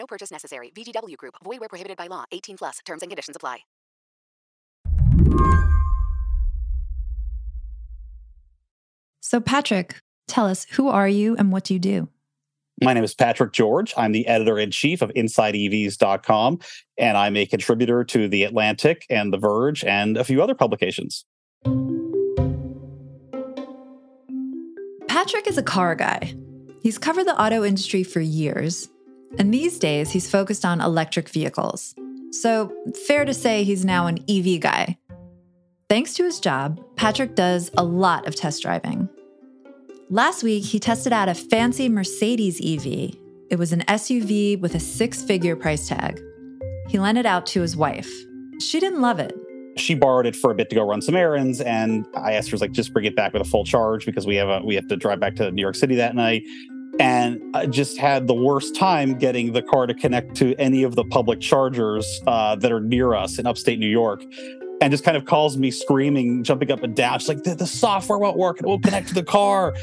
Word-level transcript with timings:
No 0.00 0.06
purchase 0.06 0.30
necessary. 0.32 0.72
VGW 0.74 1.16
Group. 1.18 1.34
Void 1.44 1.60
where 1.60 1.68
prohibited 1.68 1.98
by 1.98 2.06
law. 2.06 2.24
18 2.32 2.56
plus. 2.56 2.78
Terms 2.86 3.02
and 3.02 3.10
conditions 3.10 3.36
apply. 3.36 3.58
So, 9.20 9.40
Patrick, 9.40 10.00
tell 10.26 10.46
us 10.46 10.66
who 10.72 10.88
are 10.88 11.06
you 11.06 11.36
and 11.36 11.52
what 11.52 11.64
do 11.64 11.74
you 11.74 11.78
do? 11.78 12.08
My 12.82 12.94
name 12.94 13.04
is 13.04 13.14
Patrick 13.14 13.52
George. 13.52 13.92
I'm 13.94 14.12
the 14.12 14.26
editor 14.26 14.58
in 14.58 14.70
chief 14.70 15.02
of 15.02 15.10
InsideEVs.com, 15.10 16.60
and 16.96 17.16
I'm 17.18 17.36
a 17.36 17.44
contributor 17.44 18.02
to 18.04 18.26
The 18.26 18.44
Atlantic 18.44 19.04
and 19.10 19.30
The 19.30 19.36
Verge 19.36 19.84
and 19.84 20.16
a 20.16 20.24
few 20.24 20.42
other 20.42 20.54
publications. 20.54 21.26
Patrick 25.08 25.46
is 25.46 25.58
a 25.58 25.62
car 25.62 25.94
guy. 25.94 26.34
He's 26.82 26.96
covered 26.96 27.24
the 27.24 27.38
auto 27.38 27.62
industry 27.62 28.02
for 28.02 28.20
years, 28.20 28.88
and 29.38 29.52
these 29.52 29.78
days 29.78 30.10
he's 30.10 30.30
focused 30.30 30.64
on 30.64 30.80
electric 30.80 31.28
vehicles. 31.28 31.94
So, 32.32 32.72
fair 33.06 33.24
to 33.24 33.34
say 33.34 33.64
he's 33.64 33.84
now 33.84 34.06
an 34.06 34.18
EV 34.28 34.60
guy. 34.60 34.98
Thanks 35.88 36.14
to 36.14 36.24
his 36.24 36.38
job, 36.38 36.80
Patrick 36.94 37.34
does 37.34 37.70
a 37.76 37.82
lot 37.82 38.28
of 38.28 38.36
test 38.36 38.62
driving. 38.62 39.08
Last 40.08 40.42
week, 40.42 40.64
he 40.64 40.78
tested 40.78 41.12
out 41.12 41.28
a 41.28 41.34
fancy 41.34 41.88
Mercedes 41.88 42.60
EV. 42.60 43.16
It 43.50 43.58
was 43.58 43.72
an 43.72 43.80
SUV 43.82 44.60
with 44.60 44.76
a 44.76 44.80
six 44.80 45.22
figure 45.22 45.56
price 45.56 45.88
tag. 45.88 46.20
He 46.88 46.98
lent 46.98 47.18
it 47.18 47.26
out 47.26 47.46
to 47.46 47.60
his 47.60 47.76
wife. 47.76 48.10
She 48.60 48.78
didn't 48.78 49.00
love 49.00 49.18
it. 49.18 49.36
She 49.76 49.94
borrowed 49.94 50.26
it 50.26 50.36
for 50.36 50.50
a 50.50 50.54
bit 50.54 50.68
to 50.70 50.76
go 50.76 50.82
run 50.82 51.00
some 51.00 51.16
errands, 51.16 51.60
and 51.60 52.06
I 52.16 52.32
asked 52.32 52.50
her 52.50 52.56
like, 52.58 52.72
just 52.72 52.92
bring 52.92 53.04
it 53.04 53.16
back 53.16 53.32
with 53.32 53.42
a 53.42 53.44
full 53.44 53.64
charge 53.64 54.04
because 54.04 54.26
we 54.26 54.36
have 54.36 54.48
a 54.48 54.60
we 54.64 54.74
have 54.74 54.88
to 54.88 54.96
drive 54.96 55.20
back 55.20 55.36
to 55.36 55.50
New 55.50 55.62
York 55.62 55.76
City 55.76 55.94
that 55.96 56.14
night. 56.14 56.42
And 57.00 57.40
I 57.56 57.64
just 57.64 57.96
had 57.96 58.26
the 58.26 58.34
worst 58.34 58.76
time 58.76 59.14
getting 59.14 59.54
the 59.54 59.62
car 59.62 59.86
to 59.86 59.94
connect 59.94 60.34
to 60.36 60.54
any 60.56 60.82
of 60.82 60.96
the 60.96 61.04
public 61.04 61.40
chargers 61.40 62.06
uh, 62.26 62.56
that 62.56 62.70
are 62.70 62.80
near 62.80 63.14
us 63.14 63.38
in 63.38 63.46
upstate 63.46 63.78
New 63.78 63.88
York 63.88 64.22
and 64.82 64.90
just 64.90 65.02
kind 65.02 65.16
of 65.16 65.24
calls 65.24 65.56
me 65.56 65.70
screaming, 65.70 66.44
jumping 66.44 66.70
up 66.70 66.82
and 66.82 66.94
down. 66.94 67.18
She's 67.18 67.28
like, 67.28 67.42
the, 67.42 67.54
the 67.54 67.66
software 67.66 68.18
won't 68.18 68.36
work 68.36 68.58
and 68.58 68.66
it 68.66 68.68
won't 68.68 68.82
connect 68.82 69.08
to 69.08 69.14
the 69.14 69.22
car. 69.22 69.74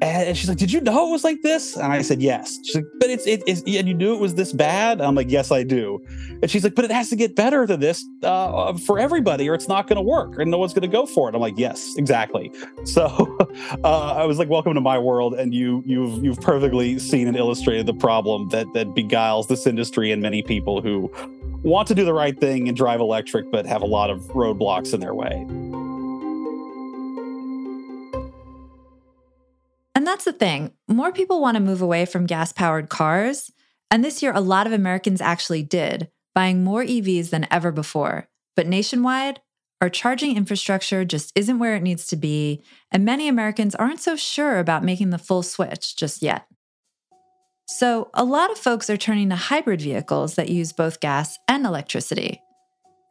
And 0.00 0.36
she's 0.36 0.48
like, 0.48 0.58
"Did 0.58 0.72
you 0.72 0.80
know 0.80 1.08
it 1.08 1.10
was 1.10 1.24
like 1.24 1.42
this?" 1.42 1.76
And 1.76 1.92
I 1.92 2.02
said, 2.02 2.22
"Yes." 2.22 2.58
She's 2.64 2.76
like, 2.76 2.84
"But 3.00 3.10
it's 3.10 3.26
it 3.26 3.42
is 3.46 3.62
and 3.66 3.88
you 3.88 3.94
knew 3.94 4.14
it 4.14 4.20
was 4.20 4.34
this 4.34 4.52
bad." 4.52 5.00
I'm 5.00 5.14
like, 5.14 5.30
"Yes, 5.30 5.50
I 5.50 5.62
do." 5.64 6.00
And 6.40 6.50
she's 6.50 6.62
like, 6.62 6.74
"But 6.74 6.84
it 6.84 6.90
has 6.92 7.08
to 7.10 7.16
get 7.16 7.34
better 7.34 7.66
than 7.66 7.80
this 7.80 8.04
uh, 8.22 8.76
for 8.78 8.98
everybody, 8.98 9.48
or 9.48 9.54
it's 9.54 9.68
not 9.68 9.88
going 9.88 9.96
to 9.96 10.02
work, 10.02 10.38
and 10.38 10.50
no 10.50 10.58
one's 10.58 10.72
going 10.72 10.82
to 10.82 10.88
go 10.88 11.04
for 11.06 11.28
it." 11.28 11.34
I'm 11.34 11.40
like, 11.40 11.58
"Yes, 11.58 11.94
exactly." 11.96 12.52
So 12.84 13.36
uh, 13.84 14.14
I 14.14 14.24
was 14.24 14.38
like, 14.38 14.48
"Welcome 14.48 14.74
to 14.74 14.80
my 14.80 14.98
world," 14.98 15.34
and 15.34 15.52
you 15.52 15.82
you've 15.84 16.24
you've 16.24 16.40
perfectly 16.40 16.98
seen 16.98 17.28
and 17.28 17.36
illustrated 17.36 17.86
the 17.86 17.94
problem 17.94 18.48
that 18.50 18.66
that 18.74 18.94
beguiles 18.94 19.48
this 19.48 19.66
industry 19.66 20.10
and 20.12 20.22
many 20.22 20.42
people 20.42 20.80
who 20.80 21.10
want 21.62 21.88
to 21.88 21.94
do 21.94 22.04
the 22.04 22.14
right 22.14 22.38
thing 22.38 22.68
and 22.68 22.76
drive 22.76 23.00
electric, 23.00 23.50
but 23.50 23.66
have 23.66 23.82
a 23.82 23.86
lot 23.86 24.10
of 24.10 24.20
roadblocks 24.28 24.94
in 24.94 25.00
their 25.00 25.14
way. 25.14 25.44
That's 30.08 30.24
the 30.24 30.32
thing. 30.32 30.72
More 30.88 31.12
people 31.12 31.40
want 31.40 31.56
to 31.56 31.62
move 31.62 31.82
away 31.82 32.04
from 32.06 32.26
gas 32.26 32.52
powered 32.52 32.88
cars. 32.88 33.50
And 33.90 34.04
this 34.04 34.22
year, 34.22 34.32
a 34.34 34.40
lot 34.40 34.66
of 34.66 34.72
Americans 34.72 35.20
actually 35.20 35.62
did, 35.62 36.10
buying 36.34 36.64
more 36.64 36.82
EVs 36.82 37.30
than 37.30 37.46
ever 37.50 37.72
before. 37.72 38.28
But 38.56 38.66
nationwide, 38.66 39.40
our 39.80 39.88
charging 39.88 40.36
infrastructure 40.36 41.04
just 41.04 41.32
isn't 41.34 41.58
where 41.58 41.76
it 41.76 41.82
needs 41.82 42.06
to 42.08 42.16
be. 42.16 42.62
And 42.90 43.04
many 43.04 43.28
Americans 43.28 43.74
aren't 43.74 44.00
so 44.00 44.16
sure 44.16 44.58
about 44.58 44.84
making 44.84 45.10
the 45.10 45.18
full 45.18 45.42
switch 45.42 45.96
just 45.96 46.22
yet. 46.22 46.46
So, 47.70 48.10
a 48.14 48.24
lot 48.24 48.50
of 48.50 48.58
folks 48.58 48.88
are 48.88 48.96
turning 48.96 49.28
to 49.28 49.36
hybrid 49.36 49.82
vehicles 49.82 50.36
that 50.36 50.48
use 50.48 50.72
both 50.72 51.00
gas 51.00 51.38
and 51.46 51.66
electricity. 51.66 52.40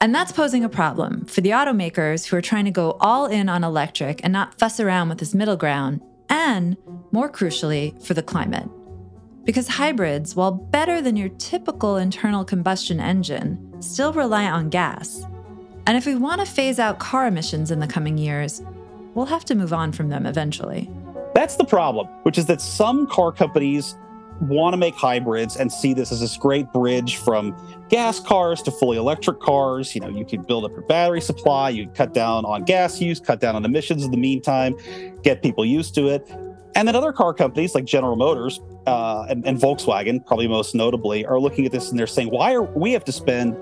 And 0.02 0.14
that's 0.14 0.32
posing 0.32 0.64
a 0.64 0.70
problem 0.70 1.26
for 1.26 1.42
the 1.42 1.52
automakers 1.52 2.26
who 2.26 2.36
are 2.38 2.42
trying 2.42 2.66
to 2.66 2.72
go 2.72 2.98
all 3.00 3.28
in 3.28 3.50
on 3.50 3.64
electric 3.64 4.20
and 4.24 4.34
not 4.34 4.58
fuss 4.60 4.80
around 4.80 5.10
with 5.10 5.20
this 5.20 5.34
middle 5.34 5.58
ground, 5.58 6.02
and, 6.30 6.78
more 7.12 7.30
crucially, 7.30 8.02
for 8.04 8.14
the 8.14 8.24
climate. 8.24 8.70
Because 9.44 9.68
hybrids, 9.68 10.36
while 10.36 10.52
better 10.52 11.02
than 11.02 11.16
your 11.16 11.30
typical 11.30 11.96
internal 11.96 12.44
combustion 12.44 13.00
engine, 13.00 13.82
still 13.82 14.12
rely 14.12 14.46
on 14.46 14.70
gas. 14.70 15.26
And 15.86 15.96
if 15.98 16.06
we 16.06 16.16
want 16.16 16.42
to 16.42 16.46
phase 16.46 16.80
out 16.80 17.00
car 17.00 17.28
emissions 17.28 17.72
in 17.72 17.80
the 17.80 17.88
coming 17.88 18.18
years, 18.18 18.62
we'll 19.14 19.26
have 19.26 19.46
to 19.46 19.56
move 19.56 19.72
on 19.72 19.94
from 19.94 20.10
them 20.10 20.26
eventually. 20.26 20.90
That's 21.34 21.56
the 21.56 21.64
problem, 21.64 22.08
which 22.24 22.38
is 22.38 22.48
that 22.48 22.60
some 22.60 23.08
car 23.08 23.32
companies 23.32 23.96
want 24.42 24.74
to 24.74 24.78
make 24.78 24.96
hybrids 24.96 25.58
and 25.58 25.72
see 25.72 25.94
this 25.94 26.12
as 26.12 26.20
this 26.20 26.38
great 26.38 26.72
bridge 26.72 27.18
from 27.18 27.56
gas 27.90 28.20
cars 28.20 28.62
to 28.64 28.72
fully 28.72 28.98
electric 28.98 29.40
cars. 29.40 29.96
You 29.96 30.02
know, 30.02 30.10
you 30.10 30.26
can 30.26 30.42
build 30.42 30.66
up 30.66 30.72
your 30.72 30.82
battery 30.82 31.22
supply, 31.22 31.70
you 31.70 31.88
cut 31.90 32.14
down 32.14 32.46
on 32.46 32.64
gas 32.64 33.02
use, 33.02 33.20
cut 33.20 33.40
down 33.40 33.56
on 33.56 33.66
emissions 33.66 34.04
in 34.04 34.12
the 34.12 34.18
meantime, 34.18 34.76
get 35.24 35.42
people 35.42 35.66
used 35.66 35.96
to 35.96 36.08
it. 36.08 36.30
And 36.76 36.88
then 36.88 36.96
other 36.96 37.12
car 37.12 37.34
companies 37.34 37.74
like 37.74 37.86
General 37.86 38.16
Motors 38.16 38.60
uh, 38.86 39.26
and, 39.30 39.46
and 39.48 39.58
Volkswagen, 39.58 40.24
probably 40.24 40.48
most 40.48 40.76
notably, 40.76 41.26
are 41.26 41.40
looking 41.40 41.66
at 41.66 41.72
this 41.72 41.90
and 41.90 41.98
they're 41.98 42.06
saying, 42.06 42.30
why 42.30 42.54
are 42.54 42.62
we 42.62 42.92
have 42.92 43.04
to 43.06 43.12
spend 43.12 43.58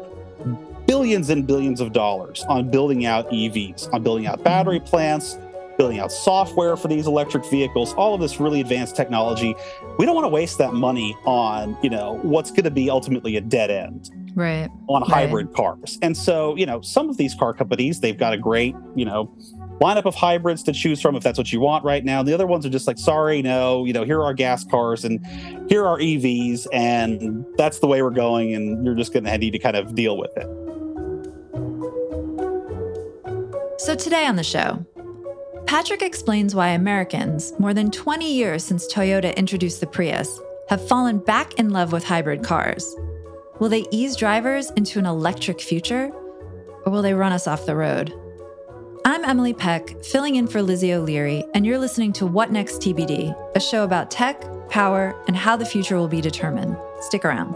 billions 0.86 1.30
and 1.30 1.48
billions 1.48 1.80
of 1.80 1.94
dollars 1.94 2.44
on 2.50 2.70
building 2.70 3.06
out 3.06 3.30
EVs, 3.30 3.92
on 3.94 4.04
building 4.04 4.28
out 4.28 4.44
battery 4.44 4.80
plants, 4.80 5.38
building 5.78 6.00
out 6.00 6.12
software 6.12 6.76
for 6.76 6.88
these 6.88 7.08
electric 7.08 7.46
vehicles, 7.46 7.94
all 7.94 8.14
of 8.14 8.22
this 8.22 8.40
really 8.40 8.62
advanced 8.62 8.96
technology. 8.96 9.56
We 9.98 10.06
don't 10.06 10.16
want 10.16 10.26
to 10.26 10.30
waste 10.30 10.58
that 10.60 10.74
money 10.74 11.16
on, 11.26 11.78
you 11.82 11.90
know, 11.90 12.20
what's 12.24 12.52
going 12.52 12.64
to 12.64 12.72
be 12.72 12.90
ultimately 12.90 13.36
a 13.38 13.42
dead 13.42 13.72
end. 13.72 14.10
Right. 14.36 14.70
On 14.90 15.02
right. 15.02 15.12
hybrid 15.12 15.54
cars. 15.54 15.98
And 16.02 16.16
so, 16.16 16.56
you 16.56 16.66
know, 16.66 16.82
some 16.82 17.10
of 17.10 17.18
these 17.18 17.34
car 17.34 17.54
companies, 17.54 18.02
they've 18.02 18.18
got 18.18 18.34
a 18.34 18.38
great, 18.38 18.76
you 18.96 19.06
know, 19.06 19.34
lineup 19.80 20.06
of 20.06 20.16
hybrids 20.16 20.64
to 20.64 20.74
choose 20.74 21.02
from 21.02 21.16
if 21.16 21.24
that's 21.24 21.38
what 21.38 21.52
you 21.52 21.60
want 21.60 21.84
right 21.84 22.04
now. 22.04 22.24
The 22.24 22.34
other 22.34 22.48
ones 22.48 22.66
are 22.66 22.70
just 22.70 22.88
like, 22.88 22.98
sorry, 22.98 23.42
no, 23.42 23.86
you 23.86 23.94
know, 23.94 24.04
here 24.04 24.22
are 24.22 24.34
gas 24.34 24.64
cars 24.66 25.06
and 25.06 25.26
here 25.70 25.86
are 25.86 26.00
EVs, 26.00 26.68
and 26.72 27.46
that's 27.58 27.80
the 27.80 27.88
way 27.88 28.02
we're 28.02 28.10
going, 28.10 28.54
and 28.56 28.86
you're 28.86 28.96
just 28.96 29.14
going 29.14 29.26
to 29.26 29.38
need 29.38 29.52
to 29.52 29.60
kind 29.60 29.76
of 29.76 29.96
deal 29.96 30.18
with 30.18 30.32
it. 30.38 30.48
So 33.80 33.96
today 33.96 34.26
on 34.26 34.36
the 34.36 34.44
show, 34.44 34.86
Patrick 35.68 36.04
explains 36.04 36.54
why 36.54 36.70
Americans, 36.70 37.52
more 37.58 37.74
than 37.74 37.90
20 37.90 38.32
years 38.32 38.64
since 38.64 38.92
Toyota 38.92 39.36
introduced 39.36 39.80
the 39.80 39.88
Prius, 39.88 40.40
have 40.70 40.88
fallen 40.88 41.18
back 41.18 41.56
in 41.56 41.72
love 41.72 41.92
with 41.92 42.04
hybrid 42.04 42.44
cars. 42.44 42.96
Will 43.60 43.70
they 43.70 43.86
ease 43.90 44.16
drivers 44.16 44.70
into 44.72 45.00
an 45.00 45.08
electric 45.08 45.60
future? 45.60 46.12
Or 46.86 46.92
will 46.92 47.02
they 47.02 47.16
run 47.16 47.32
us 47.32 47.48
off 47.48 47.66
the 47.66 47.76
road? 47.76 48.14
I'm 49.06 49.26
Emily 49.26 49.54
Peck, 49.54 50.04
filling 50.04 50.36
in 50.36 50.48
for 50.48 50.62
Lizzie 50.62 50.94
O'Leary, 50.94 51.44
and 51.56 51.66
you're 51.66 51.80
listening 51.80 52.14
to 52.14 52.28
What 52.28 52.52
Next 52.52 52.80
TBD, 52.82 53.36
a 53.56 53.60
show 53.60 53.84
about 53.84 54.12
tech, 54.12 54.46
power, 54.70 55.16
and 55.28 55.36
how 55.36 55.56
the 55.56 55.66
future 55.66 55.98
will 55.98 56.08
be 56.08 56.22
determined. 56.22 56.78
Stick 57.02 57.26
around. 57.26 57.56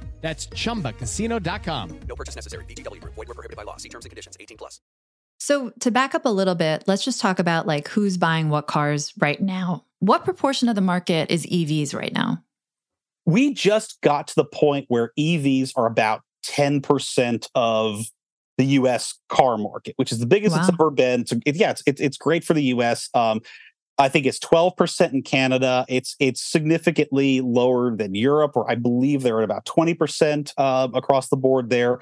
That's 0.21 0.45
chumbacasino.com. 0.47 1.99
No 2.07 2.15
purchase 2.15 2.35
necessary. 2.35 2.63
VGW 2.65 3.01
Group. 3.01 3.15
Void 3.15 3.27
were 3.27 3.33
prohibited 3.33 3.57
by 3.57 3.63
law. 3.63 3.77
See 3.77 3.89
terms 3.89 4.05
and 4.05 4.11
conditions. 4.11 4.37
18 4.39 4.57
plus. 4.57 4.79
So, 5.39 5.71
to 5.79 5.89
back 5.89 6.13
up 6.13 6.25
a 6.25 6.29
little 6.29 6.53
bit, 6.53 6.83
let's 6.85 7.03
just 7.03 7.19
talk 7.19 7.39
about 7.39 7.65
like 7.65 7.87
who's 7.87 8.15
buying 8.17 8.49
what 8.49 8.67
cars 8.67 9.11
right 9.19 9.41
now. 9.41 9.85
What 9.97 10.23
proportion 10.23 10.69
of 10.69 10.75
the 10.75 10.81
market 10.81 11.31
is 11.31 11.47
EVs 11.47 11.95
right 11.95 12.13
now? 12.13 12.43
We 13.25 13.53
just 13.53 13.99
got 14.01 14.27
to 14.27 14.35
the 14.35 14.45
point 14.45 14.85
where 14.87 15.11
EVs 15.17 15.71
are 15.75 15.87
about 15.87 16.21
10% 16.45 17.47
of 17.55 18.05
the 18.57 18.65
US 18.65 19.15
car 19.29 19.57
market, 19.57 19.93
which 19.97 20.11
is 20.11 20.19
the 20.19 20.25
biggest 20.27 20.55
it's 20.55 20.67
Wow. 20.67 20.73
ever 20.75 20.91
been. 20.91 21.25
So 21.25 21.37
it, 21.45 21.55
yeah, 21.55 21.71
it's, 21.71 21.81
it's 21.87 22.01
it's 22.01 22.17
great 22.17 22.43
for 22.43 22.53
the 22.53 22.63
US. 22.65 23.09
Um, 23.15 23.41
I 24.01 24.09
think 24.09 24.25
it's 24.25 24.39
12% 24.39 25.13
in 25.13 25.21
Canada. 25.21 25.85
It's 25.87 26.15
it's 26.19 26.41
significantly 26.41 27.39
lower 27.41 27.95
than 27.95 28.15
Europe, 28.15 28.53
or 28.55 28.69
I 28.69 28.75
believe 28.75 29.21
they're 29.21 29.39
at 29.39 29.43
about 29.43 29.65
20% 29.65 30.53
uh, 30.57 30.87
across 30.93 31.29
the 31.29 31.37
board 31.37 31.69
there. 31.69 31.99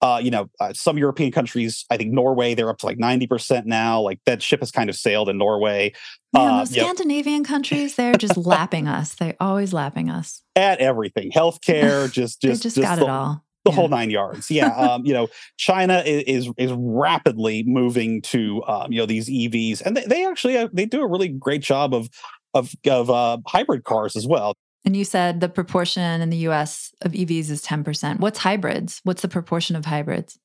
Uh, 0.00 0.18
you 0.22 0.30
know, 0.30 0.48
uh, 0.60 0.72
some 0.72 0.96
European 0.96 1.30
countries, 1.30 1.84
I 1.90 1.98
think 1.98 2.12
Norway, 2.12 2.54
they're 2.54 2.70
up 2.70 2.78
to 2.78 2.86
like 2.86 2.96
90% 2.96 3.66
now. 3.66 4.00
Like 4.00 4.18
that 4.24 4.40
ship 4.42 4.60
has 4.60 4.70
kind 4.70 4.88
of 4.88 4.96
sailed 4.96 5.28
in 5.28 5.36
Norway. 5.36 5.92
Man, 6.32 6.48
Uh, 6.48 6.58
those. 6.60 6.70
Scandinavian 6.70 7.44
countries, 7.44 7.96
they're 7.96 8.14
just 8.14 8.36
lapping 8.38 8.88
us. 8.88 9.14
They're 9.14 9.36
always 9.40 9.74
lapping 9.74 10.08
us. 10.08 10.40
At 10.56 10.78
everything, 10.78 11.32
healthcare, 11.32 12.10
just 12.10 12.40
they 12.40 12.48
just 12.50 12.62
just, 12.62 12.76
got 12.78 12.98
the, 12.98 13.04
it 13.04 13.10
all. 13.10 13.44
The 13.64 13.70
Yeah. 13.70 13.76
whole 13.76 13.88
nine 13.88 14.10
yards. 14.10 14.50
Yeah, 14.50 14.68
um, 14.74 15.04
you 15.04 15.12
know, 15.12 15.28
China 15.56 16.02
is 16.06 16.48
is 16.56 16.72
rapidly 16.76 17.62
moving 17.66 18.22
to 18.22 18.62
um, 18.66 18.92
you 18.92 18.98
know 18.98 19.06
these 19.06 19.28
EVs, 19.28 19.82
and 19.82 19.96
they, 19.96 20.04
they 20.04 20.26
actually 20.26 20.56
uh, 20.56 20.68
they 20.72 20.86
do 20.86 21.02
a 21.02 21.06
really 21.08 21.28
great 21.28 21.62
job 21.62 21.94
of 21.94 22.08
of 22.54 22.72
of 22.86 23.10
uh, 23.10 23.38
hybrid 23.46 23.84
cars 23.84 24.16
as 24.16 24.26
well. 24.26 24.54
And 24.84 24.96
you 24.96 25.04
said 25.04 25.40
the 25.40 25.48
proportion 25.50 26.22
in 26.22 26.30
the 26.30 26.38
US 26.48 26.90
of 27.02 27.12
EVs 27.12 27.50
is 27.50 27.62
10%. 27.62 28.18
What's 28.18 28.38
hybrids? 28.38 29.00
What's 29.04 29.20
the 29.20 29.28
proportion 29.28 29.76
of 29.76 29.84
hybrids? 29.84 30.38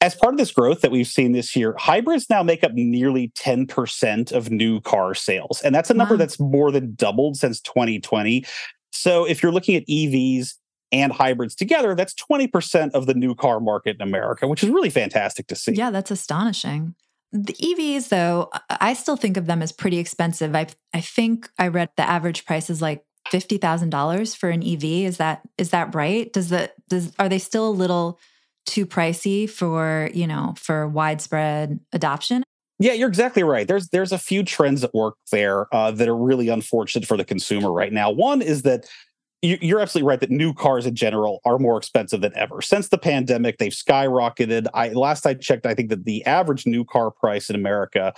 As 0.00 0.16
part 0.16 0.34
of 0.34 0.38
this 0.38 0.50
growth 0.50 0.80
that 0.80 0.90
we've 0.90 1.06
seen 1.06 1.30
this 1.30 1.54
year, 1.54 1.76
hybrids 1.78 2.26
now 2.28 2.42
make 2.42 2.64
up 2.64 2.72
nearly 2.72 3.28
10% 3.38 4.32
of 4.32 4.50
new 4.50 4.80
car 4.80 5.14
sales. 5.14 5.60
And 5.62 5.72
that's 5.72 5.90
a 5.90 5.94
number 5.94 6.14
Wow. 6.14 6.18
that's 6.18 6.40
more 6.40 6.72
than 6.72 6.94
doubled 6.96 7.36
since 7.36 7.60
2020. 7.60 8.44
So 8.90 9.24
if 9.24 9.44
you're 9.44 9.52
looking 9.52 9.76
at 9.76 9.86
EVs 9.86 10.54
and 10.92 11.12
hybrids 11.12 11.54
together, 11.54 11.94
that's 11.94 12.14
20% 12.14 12.92
of 12.92 13.06
the 13.06 13.14
new 13.14 13.34
car 13.34 13.60
market 13.60 13.96
in 13.96 14.02
America, 14.02 14.46
which 14.46 14.62
is 14.62 14.68
really 14.70 14.90
fantastic 14.90 15.46
to 15.48 15.56
see. 15.56 15.72
Yeah, 15.72 15.90
that's 15.90 16.10
astonishing. 16.10 16.94
The 17.32 17.54
EVs, 17.54 18.10
though, 18.10 18.50
I- 18.68 18.92
still 18.92 19.16
think 19.16 19.38
of 19.38 19.46
them 19.46 19.62
as 19.62 19.72
pretty 19.72 19.98
expensive. 19.98 20.54
I 20.54 20.66
I 20.92 21.00
think 21.00 21.48
I 21.58 21.68
read 21.68 21.88
the 21.96 22.08
average 22.08 22.44
price 22.44 22.68
is 22.68 22.82
like 22.82 23.04
fifty 23.30 23.56
thousand 23.56 23.88
dollars 23.88 24.34
for 24.34 24.50
an 24.50 24.62
EV. 24.62 24.84
Is 25.06 25.16
that 25.16 25.40
is 25.56 25.70
that 25.70 25.94
right? 25.94 26.30
Does 26.30 26.50
the 26.50 26.70
does 26.90 27.12
are 27.18 27.30
they 27.30 27.38
still 27.38 27.68
a 27.68 27.70
little 27.70 28.20
too 28.66 28.84
pricey 28.86 29.48
for 29.48 30.10
you 30.12 30.26
know 30.26 30.54
for 30.58 30.86
widespread 30.86 31.80
adoption? 31.94 32.42
Yeah, 32.78 32.92
you're 32.92 33.08
exactly 33.08 33.44
right. 33.44 33.66
There's 33.66 33.88
there's 33.88 34.12
a 34.12 34.18
few 34.18 34.42
trends 34.42 34.84
at 34.84 34.92
work 34.92 35.14
there 35.30 35.72
uh, 35.74 35.90
that 35.92 36.08
are 36.08 36.16
really 36.16 36.48
unfortunate 36.48 37.06
for 37.06 37.16
the 37.16 37.24
consumer 37.24 37.72
right 37.72 37.92
now. 37.92 38.10
One 38.10 38.42
is 38.42 38.62
that 38.62 38.86
you're 39.42 39.80
absolutely 39.80 40.08
right 40.08 40.20
that 40.20 40.30
new 40.30 40.54
cars 40.54 40.86
in 40.86 40.94
general 40.94 41.40
are 41.44 41.58
more 41.58 41.76
expensive 41.76 42.20
than 42.20 42.32
ever. 42.36 42.62
Since 42.62 42.88
the 42.88 42.98
pandemic, 42.98 43.58
they've 43.58 43.72
skyrocketed. 43.72 44.68
I 44.72 44.90
last 44.90 45.26
I 45.26 45.34
checked, 45.34 45.66
I 45.66 45.74
think 45.74 45.90
that 45.90 46.04
the 46.04 46.24
average 46.24 46.64
new 46.64 46.84
car 46.84 47.10
price 47.10 47.50
in 47.50 47.56
America, 47.56 48.14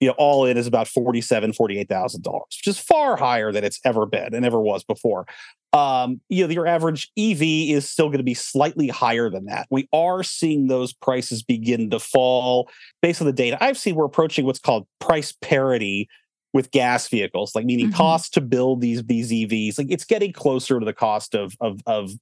you 0.00 0.08
know, 0.08 0.14
all 0.18 0.44
in 0.44 0.58
is 0.58 0.66
about 0.66 0.86
forty-seven, 0.86 1.54
forty-eight 1.54 1.88
thousand 1.88 2.22
dollars, 2.22 2.58
which 2.58 2.66
is 2.66 2.78
far 2.78 3.16
higher 3.16 3.50
than 3.52 3.64
it's 3.64 3.80
ever 3.84 4.04
been 4.04 4.34
and 4.34 4.44
ever 4.44 4.60
was 4.60 4.84
before. 4.84 5.26
Um, 5.72 6.20
you 6.28 6.46
know, 6.46 6.52
your 6.52 6.66
average 6.66 7.10
EV 7.18 7.42
is 7.42 7.88
still 7.88 8.08
going 8.08 8.18
to 8.18 8.24
be 8.24 8.34
slightly 8.34 8.88
higher 8.88 9.30
than 9.30 9.46
that. 9.46 9.66
We 9.70 9.88
are 9.92 10.22
seeing 10.22 10.68
those 10.68 10.92
prices 10.92 11.42
begin 11.42 11.90
to 11.90 11.98
fall 11.98 12.70
based 13.00 13.20
on 13.22 13.26
the 13.26 13.32
data 13.32 13.56
I've 13.62 13.78
seen, 13.78 13.94
we're 13.94 14.04
approaching 14.04 14.44
what's 14.44 14.58
called 14.58 14.86
price 15.00 15.32
parity 15.40 16.08
with 16.56 16.70
gas 16.70 17.06
vehicles, 17.08 17.54
like 17.54 17.64
meaning 17.66 17.90
Mhm. 17.90 17.94
cost 17.94 18.34
to 18.34 18.40
build 18.40 18.80
these 18.80 19.04
these 19.04 19.30
EVs. 19.30 19.78
Like 19.78 19.90
it's 19.90 20.04
getting 20.04 20.32
closer 20.32 20.80
to 20.80 20.84
the 20.86 20.92
cost 20.94 21.34
of 21.34 21.54
of 21.60 21.80
of 21.86 22.12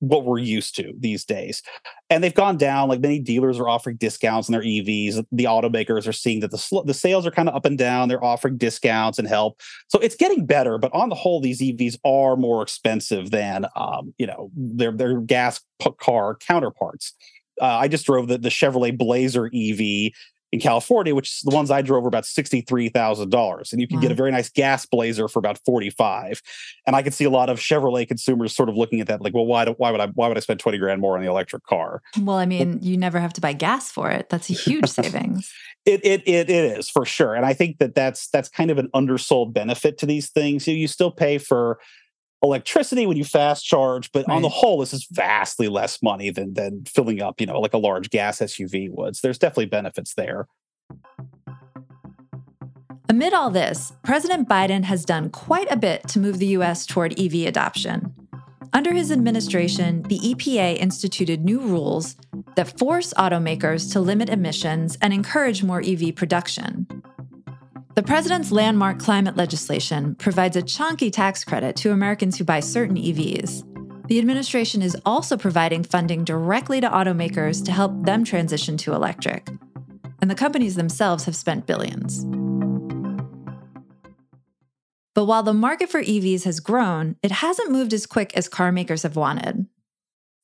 what 0.00 0.24
we're 0.24 0.38
used 0.38 0.74
to 0.76 0.94
these 0.98 1.26
days. 1.26 1.62
And 2.08 2.24
they've 2.24 2.34
gone 2.34 2.56
down. 2.56 2.88
Like 2.88 3.00
many 3.00 3.18
dealers 3.18 3.58
are 3.60 3.68
offering 3.68 3.96
discounts 3.96 4.48
on 4.48 4.52
their 4.52 4.62
EVs. 4.62 5.22
The 5.30 5.44
automakers 5.44 6.06
are 6.08 6.12
seeing 6.12 6.40
that 6.40 6.50
the 6.50 6.58
sl- 6.58 6.82
the 6.82 6.94
sales 6.94 7.26
are 7.26 7.30
kind 7.30 7.48
of 7.50 7.54
up 7.54 7.66
and 7.66 7.76
down. 7.76 8.08
They're 8.08 8.24
offering 8.24 8.56
discounts 8.56 9.18
and 9.18 9.28
help. 9.28 9.60
So 9.88 9.98
it's 9.98 10.16
getting 10.16 10.46
better. 10.46 10.78
But 10.78 10.92
on 10.94 11.10
the 11.10 11.14
whole, 11.14 11.40
these 11.40 11.60
EVs 11.60 11.98
are 12.04 12.36
more 12.36 12.62
expensive 12.62 13.30
than 13.30 13.66
um, 13.76 14.14
you 14.18 14.26
know 14.26 14.50
their 14.56 14.92
their 14.92 15.20
gas 15.20 15.60
car 16.00 16.36
counterparts. 16.36 17.14
Uh, 17.60 17.66
I 17.84 17.88
just 17.88 18.06
drove 18.06 18.28
the, 18.28 18.38
the 18.38 18.48
Chevrolet 18.48 18.96
Blazer 18.96 19.50
EV 19.54 20.12
in 20.52 20.60
California, 20.60 21.14
which 21.14 21.28
is 21.30 21.40
the 21.44 21.54
ones 21.54 21.70
I 21.70 21.80
drove 21.82 22.02
were 22.02 22.08
about 22.08 22.26
sixty-three 22.26 22.88
thousand 22.88 23.30
dollars, 23.30 23.72
and 23.72 23.80
you 23.80 23.86
can 23.86 24.00
get 24.00 24.10
a 24.10 24.14
very 24.14 24.32
nice 24.32 24.48
gas 24.48 24.84
Blazer 24.84 25.28
for 25.28 25.38
about 25.38 25.58
forty-five. 25.64 26.42
And 26.86 26.96
I 26.96 27.02
could 27.02 27.14
see 27.14 27.24
a 27.24 27.30
lot 27.30 27.48
of 27.48 27.58
Chevrolet 27.58 28.08
consumers 28.08 28.54
sort 28.54 28.68
of 28.68 28.76
looking 28.76 29.00
at 29.00 29.06
that, 29.06 29.20
like, 29.20 29.32
well, 29.32 29.46
why 29.46 29.64
do, 29.64 29.74
why 29.78 29.90
would 29.90 30.00
I 30.00 30.08
why 30.08 30.28
would 30.28 30.36
I 30.36 30.40
spend 30.40 30.60
twenty 30.60 30.78
grand 30.78 31.00
more 31.00 31.16
on 31.16 31.22
the 31.22 31.30
electric 31.30 31.64
car? 31.64 32.02
Well, 32.20 32.36
I 32.36 32.46
mean, 32.46 32.78
you 32.82 32.96
never 32.96 33.20
have 33.20 33.32
to 33.34 33.40
buy 33.40 33.52
gas 33.52 33.90
for 33.90 34.10
it. 34.10 34.28
That's 34.28 34.50
a 34.50 34.54
huge 34.54 34.88
savings. 34.88 35.52
It, 35.86 36.00
it 36.04 36.22
it 36.26 36.50
it 36.50 36.78
is 36.78 36.90
for 36.90 37.04
sure, 37.04 37.34
and 37.34 37.46
I 37.46 37.54
think 37.54 37.78
that 37.78 37.94
that's 37.94 38.28
that's 38.28 38.48
kind 38.48 38.70
of 38.70 38.78
an 38.78 38.88
undersold 38.92 39.54
benefit 39.54 39.98
to 39.98 40.06
these 40.06 40.30
things. 40.30 40.66
You, 40.66 40.74
you 40.74 40.88
still 40.88 41.12
pay 41.12 41.38
for 41.38 41.78
electricity 42.42 43.06
when 43.06 43.16
you 43.16 43.24
fast 43.24 43.64
charge, 43.64 44.10
but 44.12 44.28
on 44.28 44.42
the 44.42 44.48
whole, 44.48 44.78
this 44.80 44.92
is 44.92 45.06
vastly 45.10 45.68
less 45.68 46.02
money 46.02 46.30
than 46.30 46.54
than 46.54 46.84
filling 46.84 47.20
up, 47.20 47.40
you 47.40 47.46
know, 47.46 47.60
like 47.60 47.74
a 47.74 47.78
large 47.78 48.10
gas 48.10 48.38
SUV 48.38 48.90
would. 48.90 49.16
So 49.16 49.20
there's 49.26 49.38
definitely 49.38 49.66
benefits 49.66 50.14
there. 50.14 50.46
Amid 53.08 53.34
all 53.34 53.50
this, 53.50 53.92
President 54.04 54.48
Biden 54.48 54.84
has 54.84 55.04
done 55.04 55.30
quite 55.30 55.70
a 55.70 55.76
bit 55.76 56.06
to 56.08 56.20
move 56.20 56.38
the 56.38 56.46
US 56.58 56.86
toward 56.86 57.18
EV 57.18 57.46
adoption. 57.46 58.14
Under 58.72 58.92
his 58.92 59.10
administration, 59.10 60.02
the 60.04 60.20
EPA 60.20 60.76
instituted 60.78 61.44
new 61.44 61.60
rules 61.60 62.16
that 62.54 62.78
force 62.78 63.12
automakers 63.14 63.92
to 63.92 64.00
limit 64.00 64.28
emissions 64.28 64.96
and 65.02 65.12
encourage 65.12 65.64
more 65.64 65.82
EV 65.84 66.14
production. 66.14 66.79
The 67.96 68.04
president's 68.04 68.52
landmark 68.52 69.00
climate 69.00 69.36
legislation 69.36 70.14
provides 70.14 70.54
a 70.54 70.62
chunky 70.62 71.10
tax 71.10 71.42
credit 71.42 71.74
to 71.76 71.90
Americans 71.90 72.38
who 72.38 72.44
buy 72.44 72.60
certain 72.60 72.94
EVs. 72.94 73.66
The 74.06 74.20
administration 74.20 74.80
is 74.80 74.96
also 75.04 75.36
providing 75.36 75.82
funding 75.82 76.22
directly 76.22 76.80
to 76.80 76.88
automakers 76.88 77.64
to 77.64 77.72
help 77.72 78.04
them 78.04 78.22
transition 78.22 78.76
to 78.78 78.94
electric. 78.94 79.48
And 80.22 80.30
the 80.30 80.36
companies 80.36 80.76
themselves 80.76 81.24
have 81.24 81.34
spent 81.34 81.66
billions. 81.66 82.24
But 85.16 85.24
while 85.24 85.42
the 85.42 85.52
market 85.52 85.90
for 85.90 86.00
EVs 86.00 86.44
has 86.44 86.60
grown, 86.60 87.16
it 87.24 87.32
hasn't 87.32 87.72
moved 87.72 87.92
as 87.92 88.06
quick 88.06 88.32
as 88.36 88.48
car 88.48 88.70
makers 88.70 89.02
have 89.02 89.16
wanted. 89.16 89.66